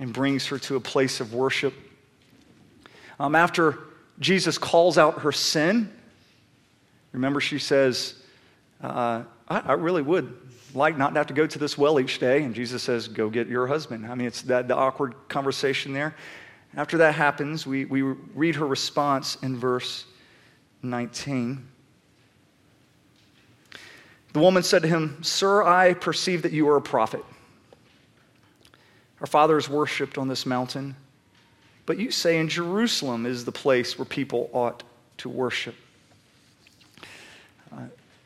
and 0.00 0.12
brings 0.12 0.44
her 0.48 0.58
to 0.58 0.74
a 0.74 0.80
place 0.80 1.20
of 1.20 1.32
worship. 1.32 1.72
Um, 3.20 3.36
after 3.36 3.78
Jesus 4.18 4.58
calls 4.58 4.98
out 4.98 5.20
her 5.20 5.30
sin, 5.30 5.88
remember 7.12 7.40
she 7.40 7.60
says, 7.60 8.14
uh, 8.82 9.22
I, 9.48 9.58
I, 9.60 9.72
really 9.74 10.02
would 10.02 10.36
like 10.74 10.98
not 10.98 11.10
to 11.10 11.20
have 11.20 11.28
to 11.28 11.32
go 11.32 11.46
to 11.46 11.58
this 11.60 11.78
well 11.78 12.00
each 12.00 12.18
day. 12.18 12.42
And 12.42 12.56
Jesus 12.56 12.82
says, 12.82 13.06
Go 13.06 13.30
get 13.30 13.46
your 13.46 13.68
husband. 13.68 14.04
I 14.04 14.16
mean, 14.16 14.26
it's 14.26 14.42
that 14.42 14.66
the 14.66 14.74
awkward 14.74 15.14
conversation 15.28 15.92
there. 15.92 16.16
After 16.74 16.98
that 16.98 17.14
happens, 17.14 17.68
we, 17.68 17.84
we 17.84 18.02
read 18.02 18.56
her 18.56 18.66
response 18.66 19.36
in 19.44 19.56
verse 19.56 20.06
19. 20.82 21.68
The 24.32 24.40
woman 24.40 24.62
said 24.62 24.82
to 24.82 24.88
him, 24.88 25.22
Sir, 25.22 25.62
I 25.62 25.94
perceive 25.94 26.42
that 26.42 26.52
you 26.52 26.68
are 26.68 26.76
a 26.76 26.82
prophet. 26.82 27.24
Our 29.20 29.26
fathers 29.26 29.68
worshipped 29.68 30.18
on 30.18 30.28
this 30.28 30.46
mountain, 30.46 30.96
but 31.86 31.98
you 31.98 32.10
say 32.10 32.38
in 32.38 32.48
Jerusalem 32.48 33.26
is 33.26 33.44
the 33.44 33.52
place 33.52 33.98
where 33.98 34.04
people 34.04 34.50
ought 34.52 34.82
to 35.18 35.28
worship. 35.28 35.74
Uh, 37.70 37.82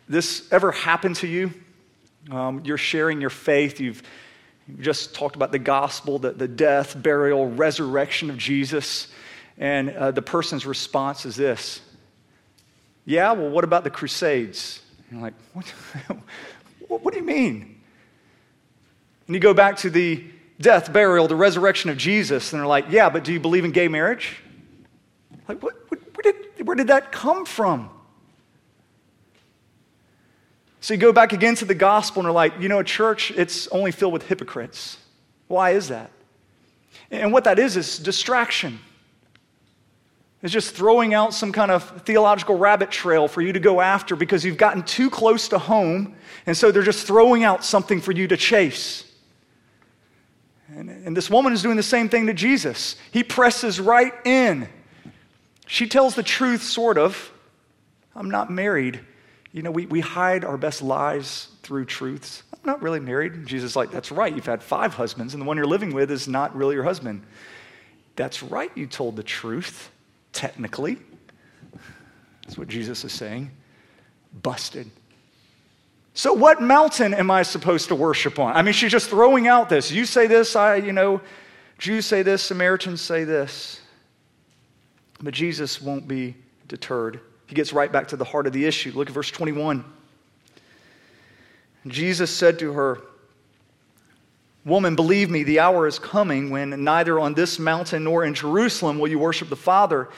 this 0.09 0.51
ever 0.53 0.73
happened 0.73 1.17
to 1.17 1.27
you? 1.27 1.53
Um, 2.31 2.63
you're 2.65 2.79
sharing 2.79 3.21
your 3.21 3.31
faith. 3.31 3.81
You've, 3.81 4.03
you've, 4.67 4.81
just 4.81 5.15
talked 5.15 5.37
about 5.37 5.53
the 5.53 5.59
gospel, 5.59 6.19
the, 6.19 6.33
the 6.33 6.49
death, 6.49 7.01
burial, 7.01 7.51
resurrection 7.51 8.31
of 8.31 8.39
Jesus. 8.39 9.09
And 9.59 9.91
uh, 9.91 10.11
the 10.13 10.23
person's 10.23 10.67
response 10.67 11.27
is 11.27 11.37
this 11.37 11.81
Yeah, 13.05 13.33
well, 13.33 13.51
what 13.51 13.65
about 13.65 13.85
the 13.85 13.91
Crusades? 13.91 14.81
You're 15.11 15.21
like, 15.21 15.35
what, 15.53 15.73
what 16.89 17.15
do 17.15 17.21
you 17.21 17.27
mean? 17.27 17.81
And 19.27 19.35
you 19.35 19.41
go 19.41 19.55
back 19.55 19.77
to 19.79 19.91
the 19.91 20.25
death, 20.61 20.93
burial, 20.93 21.29
the 21.29 21.37
resurrection 21.37 21.91
of 21.91 21.97
Jesus, 21.97 22.53
and 22.53 22.61
they're 22.61 22.67
like, 22.67 22.87
Yeah, 22.91 23.09
but 23.11 23.25
do 23.25 23.33
you 23.33 23.41
believe 23.41 23.65
in 23.65 23.73
gay 23.73 23.89
marriage? 23.89 24.43
Like, 25.49 25.63
what, 25.63 25.75
what, 25.89 26.01
where, 26.17 26.33
did, 26.33 26.67
where 26.67 26.77
did 26.77 26.89
that 26.89 27.13
come 27.13 27.45
from? 27.45 27.91
So 30.81 30.95
you 30.95 30.99
go 30.99 31.13
back 31.13 31.33
again 31.33 31.57
to 31.57 31.65
the 31.65 31.75
gospel 31.75 32.21
and 32.21 32.27
they're 32.27 32.33
like, 32.33 32.61
you 32.61 32.69
know, 32.69 32.79
a 32.79 32.85
church, 32.85 33.33
it's 33.33 33.67
only 33.69 33.91
filled 33.91 34.13
with 34.13 34.27
hypocrites. 34.27 34.99
Why 35.49 35.71
is 35.71 35.89
that? 35.89 36.11
And 37.11 37.33
what 37.33 37.45
that 37.45 37.59
is, 37.59 37.77
is 37.77 37.99
distraction. 37.99 38.79
It's 40.47 40.53
just 40.53 40.75
throwing 40.75 41.13
out 41.13 41.35
some 41.35 41.53
kind 41.53 41.71
of 41.71 42.03
theological 42.03 42.57
rabbit 42.57 42.91
trail 42.91 43.29
for 43.29 43.43
you 43.43 43.53
to 43.53 43.61
go 43.61 43.81
after 43.81 44.17
because 44.17 44.45
you've 44.45 44.57
gotten 44.57 44.83
too 44.83 45.11
close 45.11 45.49
to 45.49 45.59
home, 45.59 46.15
and 46.47 46.57
so 46.57 46.71
they're 46.71 46.83
just 46.83 47.07
throwing 47.07 47.45
out 47.45 47.65
something 47.65 48.01
for 48.01 48.13
you 48.13 48.27
to 48.29 48.37
chase. 48.37 49.05
And, 50.69 50.89
and 50.89 51.17
this 51.17 51.29
woman 51.29 51.53
is 51.53 51.63
doing 51.63 51.77
the 51.77 51.83
same 51.83 52.09
thing 52.09 52.27
to 52.27 52.35
Jesus. 52.35 52.97
He 53.11 53.23
presses 53.23 53.81
right 53.81 54.15
in. 54.25 54.69
She 55.67 55.87
tells 55.87 56.15
the 56.15 56.23
truth, 56.23 56.63
sort 56.63 56.97
of. 56.97 57.33
I'm 58.15 58.31
not 58.31 58.51
married 58.51 59.01
you 59.57 59.63
know, 59.63 59.71
we, 59.71 59.87
we 59.87 60.01
hide 60.01 60.45
our 60.45 60.59
best 60.59 60.83
lies 60.83 61.49
through 61.63 61.87
truths. 61.87 62.43
I'm 62.53 62.61
not 62.67 62.83
really 62.83 63.01
married. 63.01 63.47
Jesus 63.47 63.71
is 63.71 63.77
like, 63.77 63.91
that's 63.91 64.13
right. 64.13 64.35
You've 64.35 64.45
had 64.45 64.63
five 64.63 64.93
husbands, 64.93 65.33
and 65.33 65.41
the 65.41 65.47
one 65.47 65.57
you're 65.57 65.65
living 65.65 65.95
with 65.95 66.11
is 66.11 66.29
not 66.29 66.55
really 66.55 66.75
your 66.75 66.85
husband. 66.85 67.23
That's 68.17 68.43
right. 68.43 68.71
You 68.75 68.87
told 68.87 69.17
the 69.17 69.23
truth, 69.23 69.91
technically. 70.37 70.99
That's 72.43 72.59
what 72.59 72.69
Jesus 72.69 73.05
is 73.05 73.13
saying. 73.13 73.51
Busted. 74.43 74.91
So, 76.15 76.33
what 76.33 76.63
mountain 76.63 77.13
am 77.15 77.31
I 77.31 77.43
supposed 77.43 77.89
to 77.89 77.95
worship 77.95 78.39
on? 78.39 78.55
I 78.55 78.63
mean, 78.63 78.75
she's 78.75 78.93
just 78.93 79.11
throwing 79.11 79.49
out 79.49 79.69
this. 79.69 79.91
You 79.91 80.05
say 80.05 80.27
this, 80.27 80.55
I, 80.55 80.77
you 80.77 80.93
know, 80.93 81.21
Jews 81.79 82.07
say 82.07 82.23
this, 82.23 82.43
Samaritans 82.43 83.01
say 83.01 83.25
this. 83.25 83.81
But 85.21 85.35
Jesus 85.35 85.81
won't 85.81 86.07
be 86.07 86.37
deterred. 86.69 87.21
He 87.47 87.55
gets 87.55 87.73
right 87.73 87.91
back 87.91 88.09
to 88.09 88.17
the 88.17 88.25
heart 88.25 88.47
of 88.47 88.53
the 88.53 88.65
issue. 88.65 88.93
Look 88.95 89.09
at 89.09 89.15
verse 89.15 89.31
21. 89.31 89.85
Jesus 91.87 92.31
said 92.31 92.59
to 92.59 92.73
her, 92.73 93.01
Woman, 94.67 94.97
believe 94.97 95.31
me, 95.31 95.45
the 95.45 95.61
hour 95.61 95.87
is 95.87 96.01
coming 96.01 96.51
when 96.51 96.83
neither 96.83 97.21
on 97.21 97.35
this 97.35 97.61
mountain 97.61 98.03
nor 98.03 98.25
in 98.25 98.35
Jerusalem 98.35 98.99
will 98.99 99.07
you 99.09 99.19
worship 99.19 99.49
the 99.49 99.55
Father. 99.55 100.09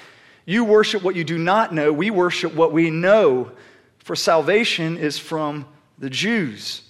You 0.47 0.65
worship 0.65 1.03
what 1.03 1.15
you 1.15 1.23
do 1.23 1.37
not 1.37 1.75
know. 1.75 1.93
We 1.93 2.11
worship 2.11 2.55
what 2.55 2.73
we 2.73 2.89
know, 2.89 3.53
for 3.99 4.17
salvation 4.17 4.97
is 4.97 5.19
from 5.19 5.67
the 5.99 6.09
Jews. 6.09 6.81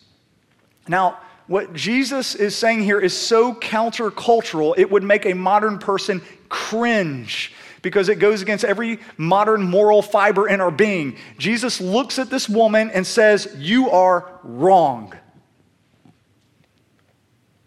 Now, 0.86 1.18
what 1.48 1.74
Jesus 1.74 2.36
is 2.36 2.54
saying 2.54 2.84
here 2.84 3.00
is 3.00 3.12
so 3.12 3.54
countercultural, 3.54 4.74
it 4.78 4.88
would 4.88 5.02
make 5.02 5.26
a 5.26 5.34
modern 5.34 5.80
person 5.80 6.22
cringe 6.48 7.52
because 7.82 8.08
it 8.08 8.20
goes 8.20 8.40
against 8.40 8.64
every 8.64 9.00
modern 9.16 9.62
moral 9.62 10.00
fiber 10.00 10.46
in 10.46 10.60
our 10.60 10.70
being. 10.70 11.16
Jesus 11.38 11.80
looks 11.80 12.20
at 12.20 12.30
this 12.30 12.48
woman 12.48 12.90
and 12.90 13.04
says, 13.04 13.52
You 13.58 13.90
are 13.90 14.38
wrong. 14.44 15.12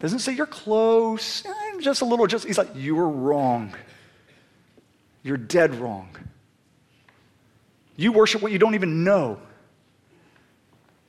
Doesn't 0.01 0.19
say 0.19 0.33
you're 0.33 0.47
close, 0.47 1.43
just 1.79 2.01
a 2.01 2.05
little, 2.05 2.25
just, 2.25 2.47
he's 2.47 2.57
like, 2.57 2.75
You 2.75 2.99
are 2.99 3.07
wrong. 3.07 3.73
You're 5.21 5.37
dead 5.37 5.75
wrong. 5.75 6.09
You 7.95 8.11
worship 8.11 8.41
what 8.41 8.51
you 8.51 8.57
don't 8.57 8.73
even 8.73 9.03
know. 9.03 9.37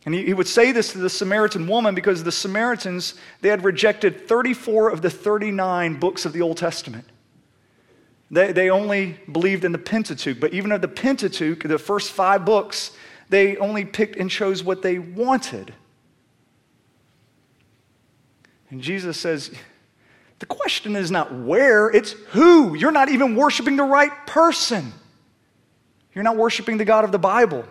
And 0.05 0.15
he, 0.15 0.27
he, 0.27 0.35
would 0.35 0.47
say 0.47 0.73
this 0.73 0.93
to 0.93 0.99
the 0.99 1.09
Samaritan 1.09 1.67
woman 1.67 1.95
because 1.95 2.23
the 2.23 2.33
Samaritans, 2.33 3.15
they 3.41 3.49
had 3.49 3.65
rejected 3.65 4.29
34 4.29 4.91
of 4.91 5.01
the 5.01 5.09
39 5.09 5.99
books 5.99 6.27
of 6.27 6.35
the 6.35 6.43
Old 6.43 6.59
Testament. 6.59 7.07
They, 8.31 8.53
they 8.53 8.69
only 8.69 9.19
believed 9.31 9.65
in 9.65 9.73
the 9.73 9.79
Pentateuch, 9.79 10.39
but 10.39 10.53
even 10.53 10.71
of 10.71 10.83
the 10.83 10.89
Pentateuch, 10.89 11.63
the 11.63 11.79
first 11.79 12.11
five 12.11 12.45
books, 12.45 12.91
they 13.31 13.57
only 13.57 13.87
picked 13.87 14.17
and 14.17 14.29
chose 14.29 14.63
what 14.63 14.83
they 14.83 14.99
wanted. 14.99 15.73
And 18.73 18.81
Jesus 18.81 19.19
says, 19.19 19.53
the 20.43 20.47
question 20.47 20.97
is 20.97 21.09
not 21.09 21.33
where, 21.33 21.89
it's 21.89 22.13
who. 22.31 22.75
You're 22.75 22.91
not 22.91 23.09
even 23.11 23.37
worshiping 23.37 23.77
the 23.77 23.85
right 23.85 24.11
person. 24.27 24.93
You're 26.15 26.25
not 26.25 26.37
worshiping 26.37 26.79
the 26.79 26.85
God 26.85 27.05
of 27.05 27.13
the 27.13 27.19
Bible. 27.19 27.65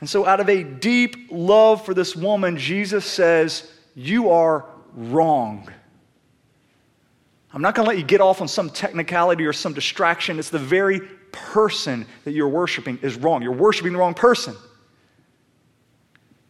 And 0.00 0.08
so, 0.08 0.24
out 0.24 0.40
of 0.40 0.48
a 0.48 0.64
deep 0.64 1.28
love 1.30 1.84
for 1.84 1.92
this 1.92 2.16
woman, 2.16 2.56
Jesus 2.56 3.04
says, 3.04 3.70
You 3.94 4.30
are 4.30 4.64
wrong. 4.94 5.70
I'm 7.52 7.60
not 7.60 7.74
going 7.74 7.84
to 7.84 7.88
let 7.90 7.98
you 7.98 8.04
get 8.04 8.22
off 8.22 8.40
on 8.40 8.48
some 8.48 8.70
technicality 8.70 9.44
or 9.44 9.52
some 9.52 9.74
distraction. 9.74 10.38
It's 10.38 10.48
the 10.48 10.58
very 10.58 11.00
person 11.30 12.06
that 12.24 12.30
you're 12.30 12.48
worshiping 12.48 12.98
is 13.02 13.16
wrong. 13.16 13.42
You're 13.42 13.52
worshiping 13.52 13.92
the 13.92 13.98
wrong 13.98 14.14
person 14.14 14.56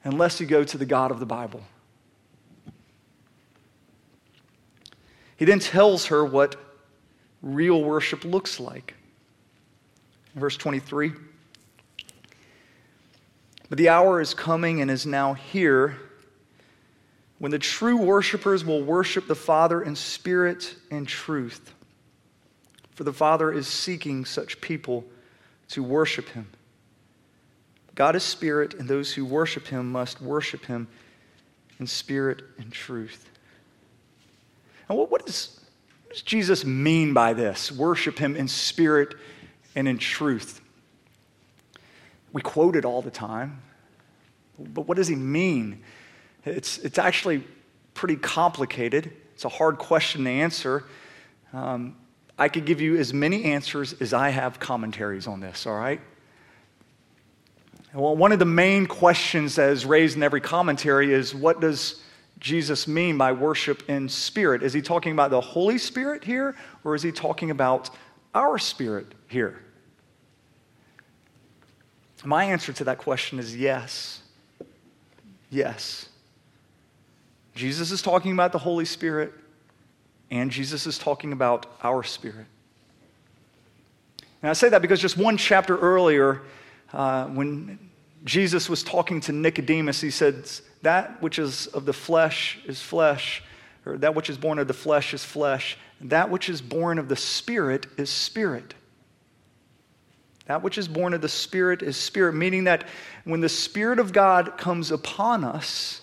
unless 0.04 0.40
you 0.40 0.46
go 0.46 0.62
to 0.62 0.78
the 0.78 0.86
God 0.86 1.10
of 1.10 1.18
the 1.18 1.26
Bible. 1.26 1.62
He 5.40 5.46
then 5.46 5.58
tells 5.58 6.06
her 6.06 6.22
what 6.22 6.54
real 7.40 7.82
worship 7.82 8.26
looks 8.26 8.60
like. 8.60 8.92
Verse 10.34 10.54
23 10.58 11.12
But 13.70 13.78
the 13.78 13.88
hour 13.88 14.20
is 14.20 14.34
coming 14.34 14.82
and 14.82 14.90
is 14.90 15.06
now 15.06 15.32
here 15.32 15.96
when 17.38 17.50
the 17.50 17.58
true 17.58 17.96
worshipers 17.96 18.66
will 18.66 18.82
worship 18.82 19.28
the 19.28 19.34
Father 19.34 19.80
in 19.80 19.96
spirit 19.96 20.76
and 20.90 21.08
truth. 21.08 21.72
For 22.94 23.04
the 23.04 23.14
Father 23.14 23.50
is 23.50 23.66
seeking 23.66 24.26
such 24.26 24.60
people 24.60 25.06
to 25.68 25.82
worship 25.82 26.28
him. 26.28 26.48
God 27.94 28.14
is 28.14 28.24
spirit, 28.24 28.74
and 28.74 28.86
those 28.86 29.14
who 29.14 29.24
worship 29.24 29.68
him 29.68 29.90
must 29.90 30.20
worship 30.20 30.66
him 30.66 30.86
in 31.78 31.86
spirit 31.86 32.42
and 32.58 32.70
truth. 32.70 33.29
And 34.90 34.98
what, 34.98 35.08
what, 35.08 35.28
is, 35.28 35.60
what 36.02 36.14
does 36.14 36.22
Jesus 36.22 36.64
mean 36.64 37.14
by 37.14 37.32
this? 37.32 37.70
Worship 37.70 38.18
him 38.18 38.34
in 38.34 38.48
spirit 38.48 39.14
and 39.76 39.86
in 39.86 39.98
truth. 39.98 40.60
We 42.32 42.42
quote 42.42 42.74
it 42.74 42.84
all 42.84 43.00
the 43.00 43.10
time, 43.10 43.62
but 44.58 44.88
what 44.88 44.96
does 44.96 45.06
he 45.06 45.14
mean? 45.14 45.82
It's, 46.44 46.78
it's 46.78 46.98
actually 46.98 47.44
pretty 47.94 48.16
complicated. 48.16 49.12
It's 49.34 49.44
a 49.44 49.48
hard 49.48 49.78
question 49.78 50.24
to 50.24 50.30
answer. 50.30 50.84
Um, 51.52 51.96
I 52.36 52.48
could 52.48 52.64
give 52.64 52.80
you 52.80 52.96
as 52.96 53.14
many 53.14 53.44
answers 53.44 53.92
as 54.00 54.12
I 54.12 54.30
have 54.30 54.58
commentaries 54.58 55.28
on 55.28 55.38
this, 55.38 55.66
all 55.66 55.76
right? 55.76 56.00
Well, 57.94 58.16
one 58.16 58.32
of 58.32 58.40
the 58.40 58.44
main 58.44 58.86
questions 58.86 59.54
that 59.54 59.70
is 59.70 59.86
raised 59.86 60.16
in 60.16 60.24
every 60.24 60.40
commentary 60.40 61.12
is 61.12 61.32
what 61.32 61.60
does 61.60 62.02
Jesus 62.40 62.88
mean 62.88 63.18
by 63.18 63.32
worship 63.32 63.88
in 63.88 64.08
spirit? 64.08 64.62
Is 64.62 64.72
he 64.72 64.80
talking 64.80 65.12
about 65.12 65.30
the 65.30 65.40
Holy 65.40 65.76
Spirit 65.76 66.24
here, 66.24 66.56
or 66.84 66.94
is 66.94 67.02
he 67.02 67.12
talking 67.12 67.50
about 67.50 67.90
our 68.34 68.58
spirit 68.58 69.06
here? 69.28 69.62
My 72.24 72.44
answer 72.44 72.72
to 72.72 72.84
that 72.84 72.98
question 72.98 73.38
is 73.38 73.56
yes. 73.56 74.22
Yes. 75.50 76.08
Jesus 77.54 77.90
is 77.90 78.02
talking 78.02 78.32
about 78.32 78.52
the 78.52 78.58
Holy 78.58 78.84
Spirit, 78.84 79.32
and 80.30 80.50
Jesus 80.50 80.86
is 80.86 80.98
talking 80.98 81.32
about 81.32 81.66
our 81.82 82.02
spirit. 82.02 82.46
And 84.42 84.48
I 84.48 84.52
say 84.54 84.70
that 84.70 84.80
because 84.80 85.00
just 85.00 85.18
one 85.18 85.36
chapter 85.36 85.76
earlier, 85.78 86.42
uh, 86.92 87.26
when 87.26 87.89
Jesus 88.24 88.68
was 88.68 88.82
talking 88.82 89.20
to 89.22 89.32
Nicodemus, 89.32 90.00
he 90.00 90.10
said, 90.10 90.48
That 90.82 91.22
which 91.22 91.38
is 91.38 91.66
of 91.68 91.86
the 91.86 91.92
flesh 91.92 92.58
is 92.66 92.80
flesh, 92.80 93.42
or 93.86 93.96
that 93.98 94.14
which 94.14 94.28
is 94.28 94.36
born 94.36 94.58
of 94.58 94.68
the 94.68 94.74
flesh 94.74 95.14
is 95.14 95.24
flesh, 95.24 95.78
and 96.00 96.10
that 96.10 96.30
which 96.30 96.48
is 96.48 96.60
born 96.60 96.98
of 96.98 97.08
the 97.08 97.16
spirit 97.16 97.86
is 97.96 98.10
spirit. 98.10 98.74
That 100.46 100.62
which 100.62 100.78
is 100.78 100.88
born 100.88 101.14
of 101.14 101.20
the 101.20 101.28
spirit 101.28 101.80
is 101.80 101.96
spirit, 101.96 102.34
meaning 102.34 102.64
that 102.64 102.84
when 103.24 103.40
the 103.40 103.48
Spirit 103.48 104.00
of 104.00 104.12
God 104.12 104.58
comes 104.58 104.90
upon 104.90 105.44
us, 105.44 106.00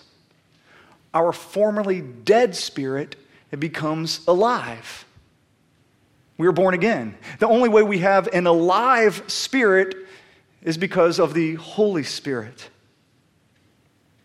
our 1.12 1.32
formerly 1.32 2.00
dead 2.00 2.56
spirit 2.56 3.16
it 3.50 3.60
becomes 3.60 4.20
alive. 4.26 5.04
We 6.38 6.46
are 6.46 6.52
born 6.52 6.74
again. 6.74 7.16
The 7.40 7.48
only 7.48 7.68
way 7.68 7.82
we 7.82 7.98
have 7.98 8.28
an 8.28 8.46
alive 8.46 9.22
spirit 9.26 10.07
is 10.62 10.76
because 10.76 11.18
of 11.18 11.34
the 11.34 11.54
Holy 11.54 12.02
Spirit. 12.02 12.70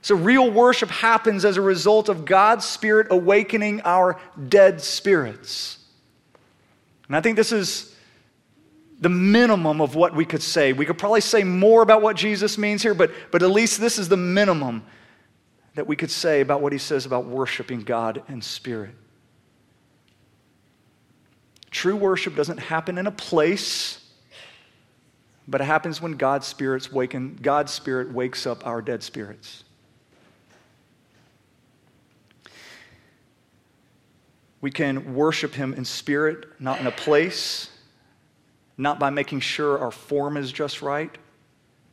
So, 0.01 0.15
real 0.15 0.51
worship 0.51 0.89
happens 0.89 1.45
as 1.45 1.57
a 1.57 1.61
result 1.61 2.09
of 2.09 2.25
God's 2.25 2.65
Spirit 2.65 3.07
awakening 3.09 3.81
our 3.81 4.19
dead 4.49 4.81
spirits. 4.81 5.79
And 7.07 7.15
I 7.15 7.21
think 7.21 7.37
this 7.37 7.51
is 7.51 7.95
the 8.99 9.09
minimum 9.09 9.81
of 9.81 9.95
what 9.95 10.15
we 10.15 10.25
could 10.25 10.41
say. 10.41 10.73
We 10.73 10.85
could 10.85 10.97
probably 10.97 11.21
say 11.21 11.43
more 11.43 11.81
about 11.81 12.01
what 12.01 12.15
Jesus 12.15 12.57
means 12.57 12.81
here, 12.81 12.93
but, 12.93 13.11
but 13.31 13.43
at 13.43 13.49
least 13.49 13.79
this 13.79 13.99
is 13.99 14.09
the 14.09 14.17
minimum 14.17 14.83
that 15.75 15.87
we 15.87 15.95
could 15.95 16.11
say 16.11 16.41
about 16.41 16.61
what 16.61 16.71
he 16.71 16.77
says 16.77 17.05
about 17.05 17.25
worshiping 17.25 17.81
God 17.81 18.23
in 18.29 18.41
spirit. 18.41 18.95
True 21.71 21.95
worship 21.95 22.35
doesn't 22.35 22.59
happen 22.59 22.97
in 22.97 23.07
a 23.07 23.11
place, 23.11 24.02
but 25.47 25.62
it 25.62 25.65
happens 25.65 26.01
when 26.01 26.13
God's 26.13 26.47
spirits 26.47 26.91
waken, 26.91 27.38
God's 27.41 27.71
spirit 27.71 28.12
wakes 28.12 28.45
up 28.45 28.65
our 28.65 28.82
dead 28.82 29.03
spirits. 29.03 29.63
We 34.62 34.71
can 34.71 35.15
worship 35.15 35.53
him 35.53 35.73
in 35.73 35.84
spirit, 35.84 36.45
not 36.60 36.79
in 36.79 36.88
a 36.88 36.91
place, 36.91 37.69
not 38.77 38.97
by 38.97 39.10
making 39.10 39.41
sure 39.41 39.77
our 39.77 39.91
form 39.91 40.38
is 40.38 40.51
just 40.51 40.82
right, 40.82 41.15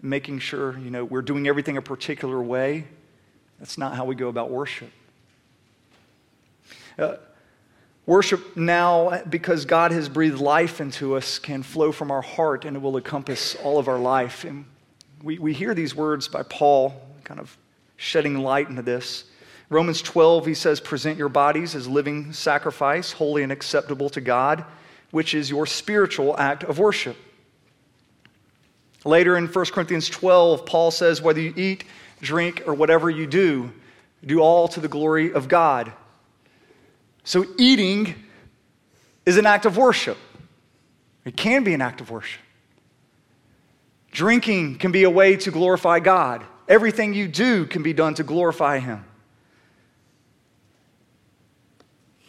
making 0.01 0.39
sure, 0.39 0.79
you 0.79 0.91
know, 0.91 1.05
we're 1.05 1.23
doing 1.23 1.49
everything 1.49 1.77
a 1.77 1.83
particular 1.83 2.41
way. 2.41 2.87
That's 3.59 3.77
not 3.77 3.97
how 3.97 4.05
we 4.05 4.15
go 4.15 4.29
about 4.29 4.51
worship. 4.51 4.91
Uh, 6.97 7.17
Worship 8.11 8.57
now, 8.57 9.23
because 9.31 9.65
God 9.65 9.93
has 9.93 10.09
breathed 10.09 10.41
life 10.41 10.81
into 10.81 11.15
us, 11.15 11.39
can 11.39 11.63
flow 11.63 11.93
from 11.93 12.11
our 12.11 12.23
heart 12.23 12.65
and 12.65 12.77
it 12.77 12.81
will 12.81 12.97
encompass 12.97 13.55
all 13.55 13.79
of 13.79 13.87
our 13.87 14.01
life. 14.01 14.43
And 14.43 14.65
we, 15.23 15.39
we 15.39 15.53
hear 15.53 15.75
these 15.75 15.95
words 15.95 16.27
by 16.27 16.43
Paul, 16.43 17.01
kind 17.23 17.39
of 17.39 17.57
shedding 17.97 18.41
light 18.41 18.69
into 18.69 18.83
this. 18.83 19.27
Romans 19.69 20.03
12, 20.03 20.45
he 20.45 20.55
says, 20.55 20.81
Present 20.81 21.19
your 21.19 21.29
bodies 21.29 21.77
as 21.77 21.87
living 21.87 22.33
sacrifice, 22.33 23.13
holy 23.13 23.45
and 23.45 23.53
acceptable 23.53 24.11
to 24.11 24.21
God, 24.21 24.65
which 25.13 25.33
is 25.33 25.49
your 25.49 25.65
spiritual 25.65 26.37
act 26.37 26.65
of 26.65 26.81
worship. 26.81 27.17
Later 29.05 29.37
in 29.37 29.47
1 29.47 29.65
Corinthians 29.67 30.09
12, 30.09 30.67
Paul 30.67 30.91
says, 30.91 31.23
Whether 31.23 31.43
you 31.43 31.55
eat, 31.57 31.85
drink, 32.21 32.65
or 32.67 32.75
whatever 32.75 33.09
you 33.09 33.29
do, 33.29 33.71
do 34.27 34.41
all 34.41 34.67
to 34.67 34.81
the 34.81 34.89
glory 34.89 35.33
of 35.33 35.47
God. 35.47 35.93
So, 37.25 37.47
eating 37.59 38.15
is 39.27 39.37
an 39.37 39.47
act 39.47 39.67
of 39.67 39.77
worship. 39.77 40.17
It 41.25 41.37
can 41.37 41.65
be 41.65 41.75
an 41.75 41.83
act 41.83 42.01
of 42.01 42.11
worship. 42.11 42.41
Drinking 44.11 44.79
can 44.79 44.91
be 44.91 45.05
a 45.05 45.11
way 45.11 45.37
to 45.37 45.51
glorify 45.51 46.01
God. 46.01 46.45
Everything 46.69 47.15
you 47.15 47.29
do 47.29 47.67
can 47.67 47.83
be 47.83 47.93
done 47.93 48.15
to 48.15 48.23
glorify 48.23 48.79
Him. 48.79 49.05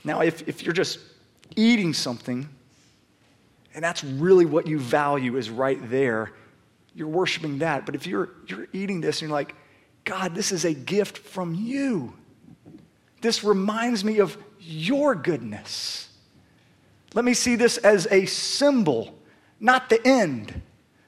Now, 0.04 0.22
if, 0.22 0.48
if 0.48 0.64
you're 0.64 0.74
just 0.74 1.00
eating 1.56 1.94
something, 1.94 2.48
and 3.74 3.84
that's 3.84 4.04
really 4.04 4.46
what 4.46 4.68
you 4.68 4.80
value 4.80 5.38
is 5.38 5.50
right 5.50 5.80
there, 5.90 6.32
you're 6.94 7.08
worshiping 7.08 7.60
that. 7.60 7.86
But 7.86 7.96
if 7.96 8.06
you're, 8.06 8.30
you're 8.48 8.68
eating 8.74 9.02
this 9.02 9.22
and 9.22 9.30
you're 9.30 9.38
like, 9.38 9.56
God, 10.04 10.36
this 10.36 10.52
is 10.52 10.66
a 10.66 10.74
gift 10.74 11.18
from 11.18 11.56
you. 11.56 12.14
This 13.22 13.44
reminds 13.44 14.04
me 14.04 14.20
of 14.20 14.38
your 14.62 15.15
goodness. 15.15 16.10
Let 17.13 17.26
me 17.26 17.34
see 17.34 17.56
this 17.56 17.78
as 17.78 18.08
a 18.12 18.26
symbol, 18.26 19.17
not 19.60 19.89
the 19.89 20.06
end. 20.08 20.62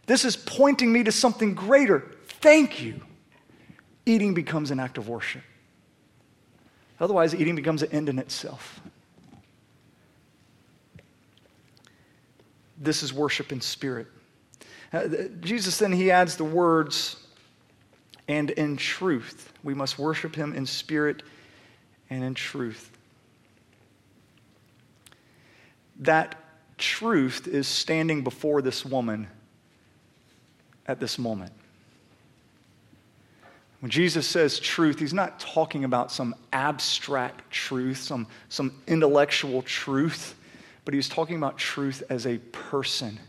This 0.06 0.26
is 0.26 0.36
pointing 0.36 0.92
me 0.92 1.04
to 1.04 1.12
something 1.12 1.54
greater. 1.54 2.12
Thank 2.26 2.82
you. 2.82 3.02
Eating 4.06 4.34
becomes 4.34 4.72
an 4.72 4.80
act 4.80 4.98
of 4.98 5.08
worship. 5.08 5.44
Otherwise, 7.00 7.34
eating 7.34 7.56
becomes 7.56 7.84
an 7.84 7.92
end 7.92 8.10
in 8.10 8.20
itself. 8.20 8.82
This 12.78 13.02
is 13.02 13.14
worship 13.14 13.52
in 13.52 13.62
spirit. 13.62 14.08
Uh, 14.92 15.08
Jesus 15.40 15.78
then 15.78 15.92
he 15.92 16.12
adds 16.12 16.36
the 16.36 16.44
words, 16.44 17.24
and 18.28 18.50
in 18.52 18.78
truth. 18.78 19.52
We 19.64 19.74
must 19.74 20.00
worship 20.00 20.36
him 20.36 20.54
in 20.54 20.66
spirit 20.66 21.24
and 22.10 22.24
in 22.24 22.34
truth. 22.34 22.93
That 26.04 26.36
truth 26.78 27.48
is 27.48 27.68
standing 27.68 28.24
before 28.24 28.62
this 28.62 28.86
woman 28.86 29.28
at 30.88 31.00
this 31.00 31.18
moment. 31.18 31.52
When 33.80 33.90
Jesus 33.90 34.26
says 34.26 34.60
truth, 34.60 35.00
he's 35.00 35.14
not 35.14 35.40
talking 35.40 35.84
about 35.84 36.12
some 36.12 36.36
abstract 36.54 37.52
truth, 37.52 37.98
some, 37.98 38.28
some 38.48 38.82
intellectual 38.88 39.62
truth, 39.62 40.36
but 40.86 40.94
he's 40.94 41.10
talking 41.10 41.36
about 41.36 41.58
truth 41.58 42.02
as 42.10 42.26
a 42.26 42.38
person. 42.38 43.20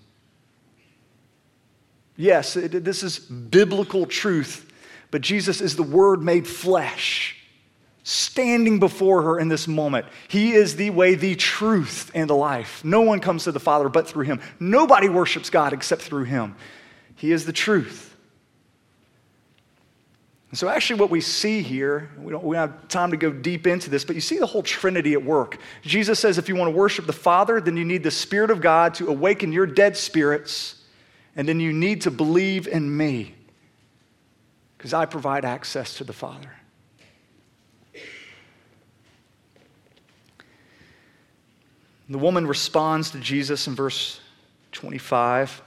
Yes, 2.17 2.57
it, 2.57 2.85
this 2.85 3.03
is 3.03 3.19
biblical 3.19 4.07
truth, 4.07 4.73
but 5.11 5.23
Jesus 5.23 5.61
is 5.61 5.75
the 5.75 5.83
Word 5.83 6.23
made 6.23 6.47
flesh 6.47 7.44
standing 8.05 8.79
before 8.79 9.23
her 9.23 9.41
in 9.41 9.49
this 9.49 9.67
moment. 9.67 10.07
He 10.29 10.53
is 10.53 10.77
the 10.77 10.91
way, 10.91 11.15
the 11.15 11.35
truth, 11.35 12.11
and 12.15 12.31
the 12.31 12.37
life. 12.37 12.85
No 12.85 13.01
one 13.01 13.19
comes 13.19 13.45
to 13.45 13.53
the 13.53 13.59
Father 13.59 13.89
but 13.89 14.07
through 14.07 14.25
him. 14.25 14.41
Nobody 14.61 15.09
worships 15.09 15.51
God 15.51 15.73
except 15.73 16.03
through 16.03 16.25
him. 16.25 16.55
He 17.17 17.33
is 17.33 17.47
the 17.47 17.53
truth. 17.53 18.15
And 20.51 20.59
so, 20.59 20.69
actually, 20.69 21.01
what 21.01 21.11
we 21.11 21.21
see 21.21 21.63
here, 21.63 22.11
we 22.19 22.31
don't, 22.31 22.45
we 22.45 22.55
don't 22.55 22.71
have 22.71 22.89
time 22.89 23.11
to 23.11 23.17
go 23.17 23.33
deep 23.33 23.67
into 23.67 23.91
this, 23.91 24.05
but 24.05 24.15
you 24.15 24.21
see 24.21 24.39
the 24.39 24.47
whole 24.47 24.63
Trinity 24.63 25.15
at 25.15 25.25
work. 25.25 25.59
Jesus 25.83 26.21
says 26.21 26.39
if 26.39 26.49
you 26.49 26.55
want 26.55 26.73
to 26.73 26.77
worship 26.77 27.07
the 27.07 27.13
Father, 27.13 27.61
then 27.61 27.77
you 27.77 27.85
need 27.85 28.05
the 28.05 28.11
Spirit 28.11 28.51
of 28.51 28.61
God 28.61 28.95
to 28.95 29.09
awaken 29.09 29.51
your 29.51 29.67
dead 29.67 29.97
spirits, 29.97 30.77
and 31.35 31.49
then 31.49 31.59
you 31.59 31.73
need 31.73 32.03
to 32.03 32.11
believe 32.13 32.69
in 32.69 32.97
me, 32.97 33.35
because 34.77 34.93
I 34.93 35.07
provide 35.07 35.45
access 35.45 35.97
to 35.97 36.05
the 36.05 36.13
Father. 36.13 36.53
The 42.15 42.19
woman 42.19 42.47
responds 42.47 43.11
to 43.11 43.19
Jesus 43.19 43.67
in 43.67 43.75
verse 43.75 44.21
25. 44.71 45.61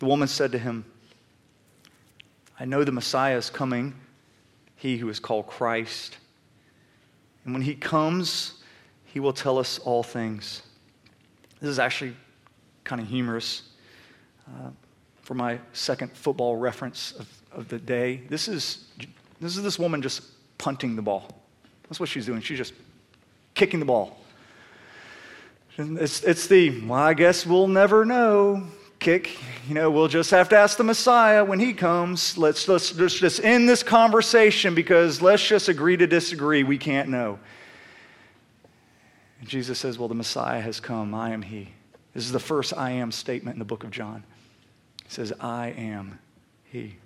The 0.00 0.04
woman 0.04 0.28
said 0.28 0.52
to 0.52 0.58
him, 0.58 0.84
I 2.60 2.66
know 2.66 2.84
the 2.84 2.92
Messiah 2.92 3.38
is 3.38 3.48
coming, 3.48 3.94
he 4.76 4.98
who 4.98 5.08
is 5.08 5.18
called 5.18 5.46
Christ. 5.46 6.18
And 7.46 7.54
when 7.54 7.62
he 7.62 7.74
comes, 7.74 8.62
he 9.06 9.18
will 9.18 9.32
tell 9.32 9.56
us 9.56 9.78
all 9.78 10.02
things. 10.02 10.60
This 11.60 11.70
is 11.70 11.78
actually 11.78 12.14
kind 12.84 13.00
of 13.00 13.08
humorous 13.08 13.62
uh, 14.46 14.68
for 15.22 15.32
my 15.32 15.58
second 15.72 16.12
football 16.12 16.56
reference 16.56 17.12
of, 17.12 17.28
of 17.50 17.68
the 17.68 17.78
day. 17.78 18.20
This 18.28 18.48
is, 18.48 18.88
this 19.40 19.56
is 19.56 19.62
this 19.62 19.78
woman 19.78 20.02
just 20.02 20.20
punting 20.58 20.96
the 20.96 21.02
ball. 21.02 21.30
That's 21.84 21.98
what 21.98 22.10
she's 22.10 22.26
doing. 22.26 22.42
She's 22.42 22.58
just 22.58 22.74
kicking 23.54 23.80
the 23.80 23.86
ball. 23.86 24.18
It's, 25.76 26.22
it's 26.22 26.46
the, 26.46 26.82
well, 26.82 27.00
I 27.00 27.14
guess 27.14 27.44
we'll 27.44 27.68
never 27.68 28.04
know 28.04 28.68
kick. 29.04 29.38
You 29.68 29.74
know, 29.74 29.90
we'll 29.90 30.08
just 30.08 30.30
have 30.30 30.48
to 30.48 30.56
ask 30.56 30.78
the 30.78 30.84
Messiah 30.84 31.44
when 31.44 31.60
he 31.60 31.74
comes. 31.74 32.38
Let's, 32.38 32.66
let's, 32.68 32.96
let's 32.96 33.14
just 33.14 33.44
end 33.44 33.68
this 33.68 33.82
conversation 33.82 34.74
because 34.74 35.20
let's 35.20 35.46
just 35.46 35.68
agree 35.68 35.98
to 35.98 36.06
disagree. 36.06 36.62
We 36.62 36.78
can't 36.78 37.10
know. 37.10 37.38
And 39.40 39.48
Jesus 39.48 39.78
says, 39.78 39.98
Well, 39.98 40.08
the 40.08 40.14
Messiah 40.14 40.60
has 40.60 40.80
come. 40.80 41.14
I 41.14 41.32
am 41.32 41.42
he. 41.42 41.68
This 42.14 42.24
is 42.24 42.32
the 42.32 42.40
first 42.40 42.72
I 42.76 42.92
am 42.92 43.12
statement 43.12 43.56
in 43.56 43.58
the 43.58 43.66
book 43.66 43.84
of 43.84 43.90
John. 43.90 44.24
He 45.04 45.10
says, 45.10 45.34
I 45.38 45.68
am 45.76 46.18
he. 46.64 46.96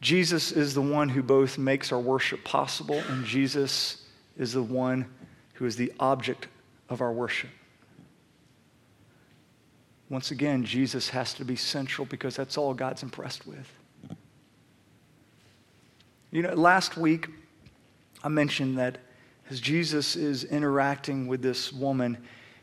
Jesus 0.00 0.52
is 0.52 0.74
the 0.74 0.82
one 0.82 1.08
who 1.08 1.22
both 1.22 1.58
makes 1.58 1.90
our 1.90 1.98
worship 1.98 2.44
possible, 2.44 3.02
and 3.08 3.24
Jesus 3.24 4.01
is 4.36 4.52
the 4.52 4.62
one 4.62 5.06
who 5.54 5.66
is 5.66 5.76
the 5.76 5.92
object 6.00 6.48
of 6.88 7.00
our 7.00 7.12
worship. 7.12 7.50
Once 10.08 10.30
again, 10.30 10.64
Jesus 10.64 11.08
has 11.08 11.32
to 11.34 11.44
be 11.44 11.56
central 11.56 12.04
because 12.04 12.36
that's 12.36 12.58
all 12.58 12.74
God's 12.74 13.02
impressed 13.02 13.46
with. 13.46 13.72
You 16.30 16.42
know, 16.42 16.54
last 16.54 16.96
week 16.96 17.28
I 18.22 18.28
mentioned 18.28 18.78
that 18.78 18.98
as 19.50 19.60
Jesus 19.60 20.16
is 20.16 20.44
interacting 20.44 21.26
with 21.26 21.42
this 21.42 21.72
woman, 21.72 22.18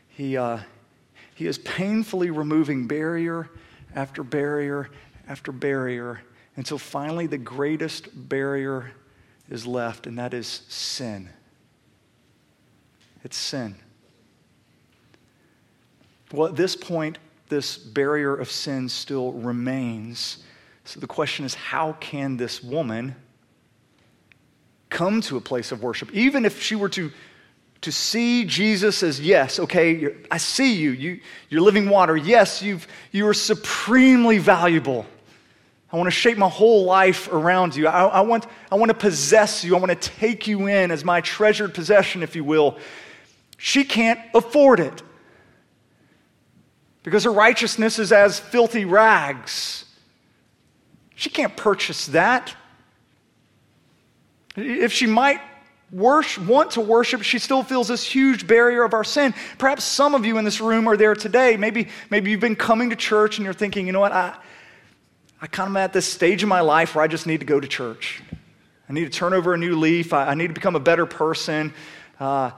he, 0.08 0.36
uh, 0.36 0.58
he 1.34 1.46
is 1.46 1.58
painfully 1.58 2.30
removing 2.30 2.86
barrier 2.86 3.50
after 3.94 4.22
barrier 4.22 4.90
after 5.28 5.52
barrier 5.52 6.20
until 6.56 6.78
finally 6.78 7.26
the 7.26 7.38
greatest 7.38 8.08
barrier 8.28 8.92
is 9.48 9.66
left, 9.66 10.06
and 10.06 10.18
that 10.18 10.34
is 10.34 10.62
sin. 10.68 11.30
It's 13.24 13.36
sin. 13.36 13.76
Well, 16.32 16.48
at 16.48 16.56
this 16.56 16.76
point, 16.76 17.18
this 17.48 17.76
barrier 17.76 18.34
of 18.34 18.50
sin 18.50 18.88
still 18.88 19.32
remains. 19.32 20.38
So 20.84 21.00
the 21.00 21.06
question 21.06 21.44
is 21.44 21.54
how 21.54 21.92
can 21.94 22.36
this 22.36 22.62
woman 22.62 23.16
come 24.88 25.20
to 25.22 25.36
a 25.36 25.40
place 25.40 25.72
of 25.72 25.82
worship? 25.82 26.12
Even 26.12 26.44
if 26.44 26.62
she 26.62 26.76
were 26.76 26.88
to, 26.90 27.10
to 27.82 27.92
see 27.92 28.44
Jesus 28.44 29.02
as, 29.02 29.20
yes, 29.20 29.58
okay, 29.58 30.14
I 30.30 30.38
see 30.38 30.74
you. 30.74 30.90
you 30.92 31.20
you're 31.48 31.60
living 31.60 31.88
water. 31.88 32.16
Yes, 32.16 32.62
you've, 32.62 32.86
you 33.10 33.26
are 33.26 33.34
supremely 33.34 34.38
valuable. 34.38 35.04
I 35.92 35.96
want 35.96 36.06
to 36.06 36.12
shape 36.12 36.38
my 36.38 36.48
whole 36.48 36.84
life 36.84 37.28
around 37.32 37.74
you. 37.74 37.88
I, 37.88 38.04
I, 38.04 38.20
want, 38.20 38.46
I 38.70 38.76
want 38.76 38.90
to 38.90 38.96
possess 38.96 39.64
you. 39.64 39.74
I 39.74 39.80
want 39.80 39.90
to 39.90 40.08
take 40.10 40.46
you 40.46 40.68
in 40.68 40.92
as 40.92 41.04
my 41.04 41.20
treasured 41.20 41.74
possession, 41.74 42.22
if 42.22 42.36
you 42.36 42.44
will. 42.44 42.78
She 43.62 43.84
can't 43.84 44.18
afford 44.32 44.80
it 44.80 45.02
because 47.02 47.24
her 47.24 47.32
righteousness 47.32 47.98
is 47.98 48.10
as 48.10 48.40
filthy 48.40 48.86
rags. 48.86 49.84
She 51.14 51.28
can't 51.28 51.54
purchase 51.54 52.06
that. 52.06 52.56
If 54.56 54.94
she 54.94 55.06
might 55.06 55.42
worship, 55.92 56.46
want 56.46 56.70
to 56.70 56.80
worship, 56.80 57.20
she 57.20 57.38
still 57.38 57.62
feels 57.62 57.88
this 57.88 58.02
huge 58.02 58.46
barrier 58.46 58.82
of 58.82 58.94
our 58.94 59.04
sin. 59.04 59.34
Perhaps 59.58 59.84
some 59.84 60.14
of 60.14 60.24
you 60.24 60.38
in 60.38 60.46
this 60.46 60.62
room 60.62 60.88
are 60.88 60.96
there 60.96 61.14
today. 61.14 61.58
Maybe, 61.58 61.88
maybe 62.08 62.30
you've 62.30 62.40
been 62.40 62.56
coming 62.56 62.88
to 62.88 62.96
church 62.96 63.36
and 63.36 63.44
you're 63.44 63.52
thinking, 63.52 63.86
you 63.86 63.92
know 63.92 64.00
what, 64.00 64.12
I, 64.12 64.34
I 65.42 65.46
kind 65.48 65.68
of 65.68 65.72
am 65.72 65.76
at 65.76 65.92
this 65.92 66.06
stage 66.06 66.42
in 66.42 66.48
my 66.48 66.62
life 66.62 66.94
where 66.94 67.04
I 67.04 67.08
just 67.08 67.26
need 67.26 67.40
to 67.40 67.46
go 67.46 67.60
to 67.60 67.68
church. 67.68 68.22
I 68.88 68.94
need 68.94 69.04
to 69.04 69.10
turn 69.10 69.34
over 69.34 69.52
a 69.52 69.58
new 69.58 69.78
leaf. 69.78 70.14
I, 70.14 70.28
I 70.28 70.34
need 70.34 70.46
to 70.46 70.54
become 70.54 70.76
a 70.76 70.80
better 70.80 71.04
person. 71.04 71.74
Uh, 72.18 72.52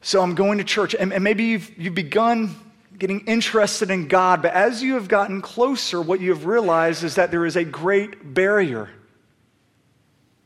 so 0.00 0.22
I'm 0.22 0.34
going 0.34 0.58
to 0.58 0.64
church. 0.64 0.94
And, 0.94 1.12
and 1.12 1.22
maybe 1.24 1.44
you've, 1.44 1.78
you've 1.78 1.94
begun 1.94 2.54
getting 2.98 3.20
interested 3.26 3.90
in 3.90 4.08
God, 4.08 4.42
but 4.42 4.52
as 4.52 4.82
you 4.82 4.94
have 4.94 5.08
gotten 5.08 5.40
closer, 5.40 6.00
what 6.02 6.20
you 6.20 6.30
have 6.30 6.46
realized 6.46 7.04
is 7.04 7.14
that 7.14 7.30
there 7.30 7.46
is 7.46 7.56
a 7.56 7.64
great 7.64 8.34
barrier. 8.34 8.90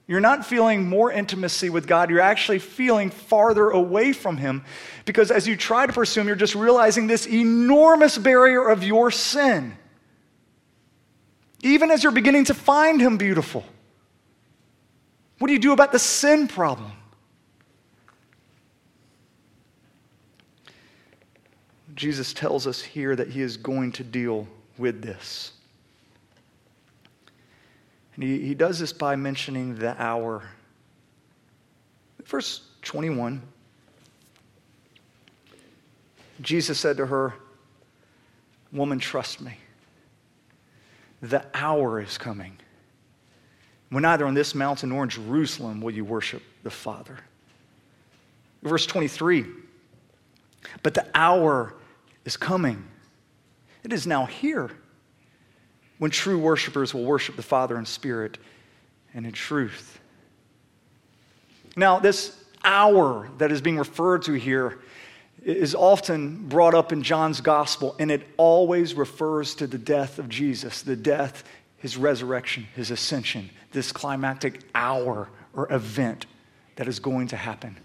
You're 0.07 0.21
not 0.21 0.45
feeling 0.45 0.87
more 0.87 1.11
intimacy 1.11 1.71
with 1.71 1.87
God, 1.87 2.11
you're 2.11 2.21
actually 2.21 2.59
feeling 2.59 3.11
farther 3.11 3.71
away 3.71 4.13
from 4.13 4.37
Him 4.37 4.65
because 5.07 5.31
as 5.31 5.49
you 5.49 5.57
try 5.57 5.87
to 5.87 5.93
pursue 5.93 6.21
Him, 6.21 6.27
you're 6.27 6.37
just 6.37 6.55
realizing 6.55 7.07
this 7.07 7.27
enormous 7.27 8.19
barrier 8.19 8.69
of 8.69 8.83
your 8.83 9.11
sin 9.11 9.77
even 11.63 11.91
as 11.91 12.03
you're 12.03 12.13
beginning 12.13 12.45
to 12.45 12.55
find 12.55 13.01
Him 13.01 13.17
beautiful? 13.17 13.65
What 15.39 15.47
do 15.47 15.55
you 15.55 15.59
do 15.59 15.73
about 15.73 15.93
the 15.93 15.99
sin 15.99 16.49
problem? 16.49 16.93
Jesus 22.03 22.33
tells 22.33 22.67
us 22.67 22.83
here 22.83 23.15
that 23.15 23.29
He 23.29 23.43
is 23.43 23.57
going 23.57 23.93
to 23.93 24.03
deal 24.03 24.49
with 24.77 25.03
this. 25.03 25.53
And 28.17 28.25
he, 28.25 28.45
he 28.45 28.57
does 28.57 28.81
this 28.81 28.93
by 28.93 29.15
mentioning 29.15 29.77
the 29.77 29.95
hour. 30.03 30.43
Verse 32.25 32.63
21 32.83 33.41
Jesus 36.41 36.77
said 36.81 36.97
to 36.97 37.07
her, 37.07 37.35
Woman, 38.73 38.99
trust 38.99 39.41
me 39.41 39.57
the 41.21 41.45
hour 41.55 42.01
is 42.01 42.19
coming 42.19 42.57
when 43.91 44.03
neither 44.03 44.27
on 44.27 44.35
this 44.35 44.57
mountain 44.57 44.89
nor 44.89 45.05
in 45.05 45.09
Jerusalem 45.09 45.81
will 45.81 45.93
you 45.93 46.05
worship 46.05 46.43
the 46.65 46.71
Father. 46.71 47.17
Verse 48.65 48.87
23 48.87 49.47
But 50.83 50.95
the 50.95 51.07
hour 51.15 51.77
is 52.25 52.37
coming. 52.37 52.85
It 53.85 53.93
is 53.93 54.07
now 54.07 54.27
here 54.27 54.71
when 55.99 56.11
true 56.11 56.39
worshipers 56.39 56.93
will 56.95 57.05
worship 57.05 57.37
the 57.37 57.43
Father 57.43 57.79
in 57.79 57.87
spirit 57.87 58.39
and 59.15 59.27
in 59.27 59.33
truth. 59.33 60.01
Now, 61.77 61.99
this 61.99 62.37
hour 62.65 63.29
that 63.39 63.51
is 63.51 63.61
being 63.61 63.79
referred 63.79 64.23
to 64.23 64.35
here 64.35 64.79
is 65.45 65.75
often 65.75 66.49
brought 66.49 66.75
up 66.75 66.93
in 66.93 67.03
John's 67.03 67.41
gospel, 67.41 67.97
and 67.99 68.11
it 68.11 68.27
always 68.37 68.95
refers 68.95 69.55
to 69.57 69.67
the 69.67 69.79
death 69.79 70.19
of 70.19 70.29
Jesus, 70.29 70.83
the 70.83 70.97
death, 70.97 71.45
his 71.79 71.97
resurrection, 71.97 72.69
his 72.77 72.91
ascension, 72.91 73.51
this 73.73 73.91
climactic 73.91 74.61
hour 74.75 75.29
or 75.55 75.73
event 75.73 76.27
that 76.77 76.87
is 76.87 77.01
going 77.01 77.29
to 77.29 77.37
happen. 77.37 77.77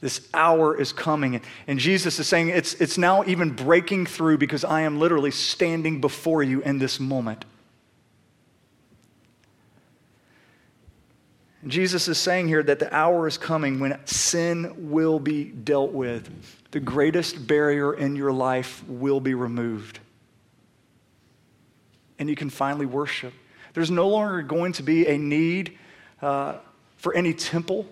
This 0.00 0.28
hour 0.34 0.78
is 0.78 0.92
coming. 0.92 1.40
And 1.66 1.78
Jesus 1.78 2.18
is 2.18 2.28
saying, 2.28 2.48
it's, 2.48 2.74
it's 2.74 2.98
now 2.98 3.24
even 3.24 3.50
breaking 3.50 4.06
through 4.06 4.38
because 4.38 4.64
I 4.64 4.82
am 4.82 4.98
literally 4.98 5.30
standing 5.30 6.00
before 6.00 6.42
you 6.42 6.60
in 6.62 6.78
this 6.78 7.00
moment. 7.00 7.44
Jesus 11.66 12.08
is 12.08 12.18
saying 12.18 12.48
here 12.48 12.62
that 12.62 12.78
the 12.78 12.94
hour 12.94 13.26
is 13.26 13.38
coming 13.38 13.80
when 13.80 13.98
sin 14.04 14.90
will 14.90 15.18
be 15.18 15.44
dealt 15.44 15.92
with. 15.92 16.30
The 16.72 16.80
greatest 16.80 17.46
barrier 17.46 17.94
in 17.94 18.16
your 18.16 18.32
life 18.32 18.84
will 18.86 19.20
be 19.20 19.32
removed. 19.32 19.98
And 22.18 22.28
you 22.28 22.36
can 22.36 22.50
finally 22.50 22.86
worship. 22.86 23.32
There's 23.72 23.90
no 23.90 24.08
longer 24.08 24.42
going 24.42 24.72
to 24.74 24.82
be 24.82 25.06
a 25.06 25.16
need 25.16 25.78
uh, 26.20 26.56
for 26.98 27.14
any 27.14 27.32
temple. 27.32 27.86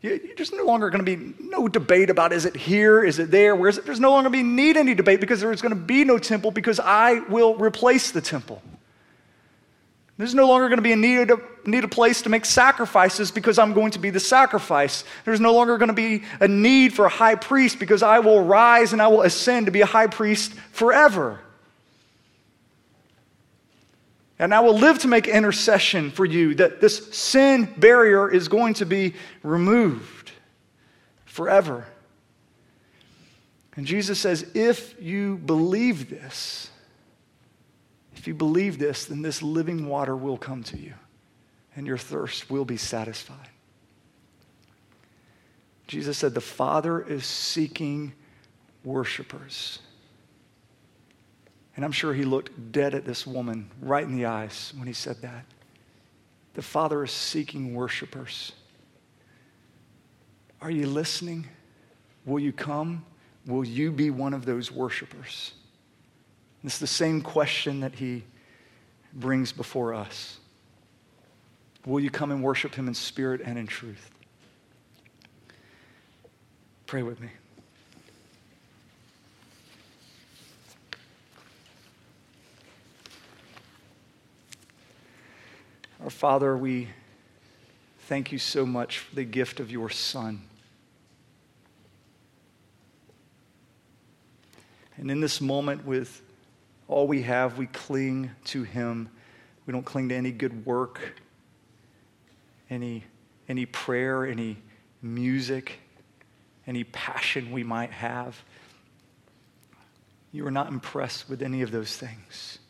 There's 0.00 0.52
no 0.52 0.64
longer 0.64 0.90
going 0.90 1.04
to 1.04 1.16
be 1.16 1.34
no 1.40 1.66
debate 1.66 2.08
about 2.08 2.32
is 2.32 2.44
it 2.44 2.54
here, 2.54 3.02
is 3.02 3.18
it 3.18 3.32
there, 3.32 3.56
where 3.56 3.68
is 3.68 3.78
it? 3.78 3.84
There's 3.84 3.98
no 3.98 4.10
longer 4.10 4.30
going 4.30 4.44
to 4.44 4.44
be 4.44 4.62
need 4.62 4.76
any 4.76 4.94
debate 4.94 5.20
because 5.20 5.40
there's 5.40 5.60
going 5.60 5.74
to 5.74 5.80
be 5.80 6.04
no 6.04 6.18
temple 6.18 6.52
because 6.52 6.78
I 6.78 7.20
will 7.28 7.56
replace 7.56 8.12
the 8.12 8.20
temple. 8.20 8.62
There's 10.16 10.34
no 10.34 10.46
longer 10.46 10.68
going 10.68 10.78
to 10.78 10.82
be 10.82 10.92
a 10.92 10.96
need, 10.96 11.30
a 11.30 11.38
need 11.64 11.84
a 11.84 11.88
place 11.88 12.22
to 12.22 12.28
make 12.28 12.44
sacrifices 12.44 13.30
because 13.30 13.58
I'm 13.58 13.72
going 13.72 13.92
to 13.92 13.98
be 13.98 14.10
the 14.10 14.20
sacrifice. 14.20 15.04
There's 15.24 15.40
no 15.40 15.54
longer 15.54 15.78
going 15.78 15.88
to 15.88 15.94
be 15.94 16.24
a 16.40 16.48
need 16.48 16.92
for 16.92 17.06
a 17.06 17.08
high 17.08 17.36
priest 17.36 17.78
because 17.78 18.02
I 18.02 18.18
will 18.18 18.44
rise 18.44 18.92
and 18.92 19.02
I 19.02 19.08
will 19.08 19.22
ascend 19.22 19.66
to 19.66 19.72
be 19.72 19.80
a 19.80 19.86
high 19.86 20.08
priest 20.08 20.54
forever. 20.72 21.40
And 24.38 24.54
I 24.54 24.60
will 24.60 24.76
live 24.78 25.00
to 25.00 25.08
make 25.08 25.26
intercession 25.26 26.10
for 26.10 26.24
you 26.24 26.54
that 26.56 26.80
this 26.80 27.14
sin 27.14 27.72
barrier 27.76 28.30
is 28.30 28.48
going 28.48 28.74
to 28.74 28.86
be 28.86 29.14
removed 29.42 30.30
forever. 31.24 31.86
And 33.74 33.86
Jesus 33.86 34.18
says, 34.18 34.50
if 34.54 35.00
you 35.00 35.38
believe 35.38 36.10
this, 36.10 36.70
if 38.16 38.26
you 38.26 38.34
believe 38.34 38.78
this, 38.78 39.06
then 39.06 39.22
this 39.22 39.42
living 39.42 39.86
water 39.86 40.16
will 40.16 40.36
come 40.36 40.62
to 40.64 40.76
you 40.76 40.94
and 41.76 41.86
your 41.86 41.98
thirst 41.98 42.50
will 42.50 42.64
be 42.64 42.76
satisfied. 42.76 43.50
Jesus 45.86 46.18
said, 46.18 46.34
The 46.34 46.40
Father 46.40 47.00
is 47.00 47.24
seeking 47.24 48.12
worshipers. 48.84 49.78
And 51.78 51.84
I'm 51.84 51.92
sure 51.92 52.12
he 52.12 52.24
looked 52.24 52.72
dead 52.72 52.92
at 52.92 53.04
this 53.04 53.24
woman 53.24 53.70
right 53.80 54.02
in 54.02 54.16
the 54.16 54.26
eyes 54.26 54.72
when 54.76 54.88
he 54.88 54.92
said 54.92 55.22
that. 55.22 55.44
The 56.54 56.62
Father 56.62 57.04
is 57.04 57.12
seeking 57.12 57.72
worshipers. 57.72 58.50
Are 60.60 60.72
you 60.72 60.88
listening? 60.88 61.46
Will 62.26 62.40
you 62.40 62.52
come? 62.52 63.06
Will 63.46 63.64
you 63.64 63.92
be 63.92 64.10
one 64.10 64.34
of 64.34 64.44
those 64.44 64.72
worshipers? 64.72 65.52
It's 66.64 66.78
the 66.78 66.86
same 66.88 67.22
question 67.22 67.78
that 67.78 67.94
he 67.94 68.24
brings 69.14 69.52
before 69.52 69.94
us. 69.94 70.40
Will 71.86 72.00
you 72.00 72.10
come 72.10 72.32
and 72.32 72.42
worship 72.42 72.74
him 72.74 72.88
in 72.88 72.94
spirit 72.94 73.40
and 73.44 73.56
in 73.56 73.68
truth? 73.68 74.10
Pray 76.86 77.04
with 77.04 77.20
me. 77.20 77.28
Our 86.08 86.10
Father, 86.10 86.56
we 86.56 86.88
thank 88.06 88.32
you 88.32 88.38
so 88.38 88.64
much 88.64 89.00
for 89.00 89.14
the 89.14 89.24
gift 89.24 89.60
of 89.60 89.70
your 89.70 89.90
Son. 89.90 90.40
And 94.96 95.10
in 95.10 95.20
this 95.20 95.42
moment, 95.42 95.84
with 95.84 96.22
all 96.88 97.06
we 97.06 97.20
have, 97.24 97.58
we 97.58 97.66
cling 97.66 98.30
to 98.46 98.62
Him. 98.62 99.10
We 99.66 99.72
don't 99.72 99.84
cling 99.84 100.08
to 100.08 100.14
any 100.14 100.30
good 100.30 100.64
work, 100.64 100.98
any, 102.70 103.04
any 103.46 103.66
prayer, 103.66 104.24
any 104.24 104.56
music, 105.02 105.78
any 106.66 106.84
passion 106.84 107.52
we 107.52 107.64
might 107.64 107.90
have. 107.90 108.42
You 110.32 110.46
are 110.46 110.50
not 110.50 110.68
impressed 110.68 111.28
with 111.28 111.42
any 111.42 111.60
of 111.60 111.70
those 111.70 111.94
things, 111.94 112.60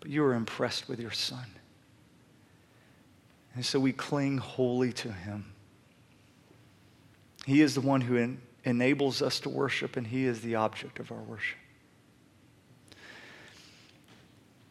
but 0.00 0.10
you 0.10 0.24
are 0.24 0.34
impressed 0.34 0.88
with 0.88 0.98
your 0.98 1.12
Son. 1.12 1.46
And 3.54 3.64
so 3.64 3.80
we 3.80 3.92
cling 3.92 4.38
wholly 4.38 4.92
to 4.94 5.12
Him. 5.12 5.52
He 7.46 7.62
is 7.62 7.74
the 7.74 7.80
one 7.80 8.00
who 8.00 8.16
en- 8.16 8.40
enables 8.64 9.22
us 9.22 9.40
to 9.40 9.48
worship, 9.48 9.96
and 9.96 10.06
He 10.06 10.24
is 10.24 10.40
the 10.40 10.54
object 10.54 11.00
of 11.00 11.10
our 11.10 11.22
worship. 11.22 11.58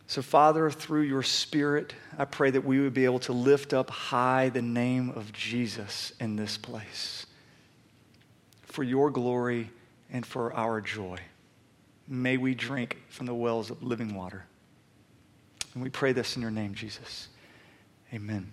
So, 0.07 0.23
Father, 0.23 0.71
through 0.71 1.03
your 1.03 1.21
Spirit, 1.21 1.93
I 2.17 2.25
pray 2.25 2.49
that 2.49 2.65
we 2.65 2.79
would 2.79 2.95
be 2.95 3.05
able 3.05 3.19
to 3.19 3.33
lift 3.33 3.73
up 3.73 3.91
high 3.91 4.49
the 4.49 4.61
name 4.61 5.11
of 5.11 5.31
Jesus 5.33 6.13
in 6.19 6.35
this 6.35 6.57
place 6.57 7.27
for 8.63 8.83
your 8.83 9.11
glory 9.11 9.69
and 10.11 10.25
for 10.25 10.51
our 10.53 10.81
joy. 10.81 11.19
May 12.07 12.37
we 12.37 12.55
drink 12.55 12.97
from 13.09 13.27
the 13.27 13.35
wells 13.35 13.69
of 13.69 13.83
living 13.83 14.15
water. 14.15 14.45
And 15.75 15.83
we 15.83 15.89
pray 15.89 16.11
this 16.11 16.35
in 16.35 16.41
your 16.41 16.49
name, 16.49 16.73
Jesus. 16.73 17.27
Amen. 18.11 18.51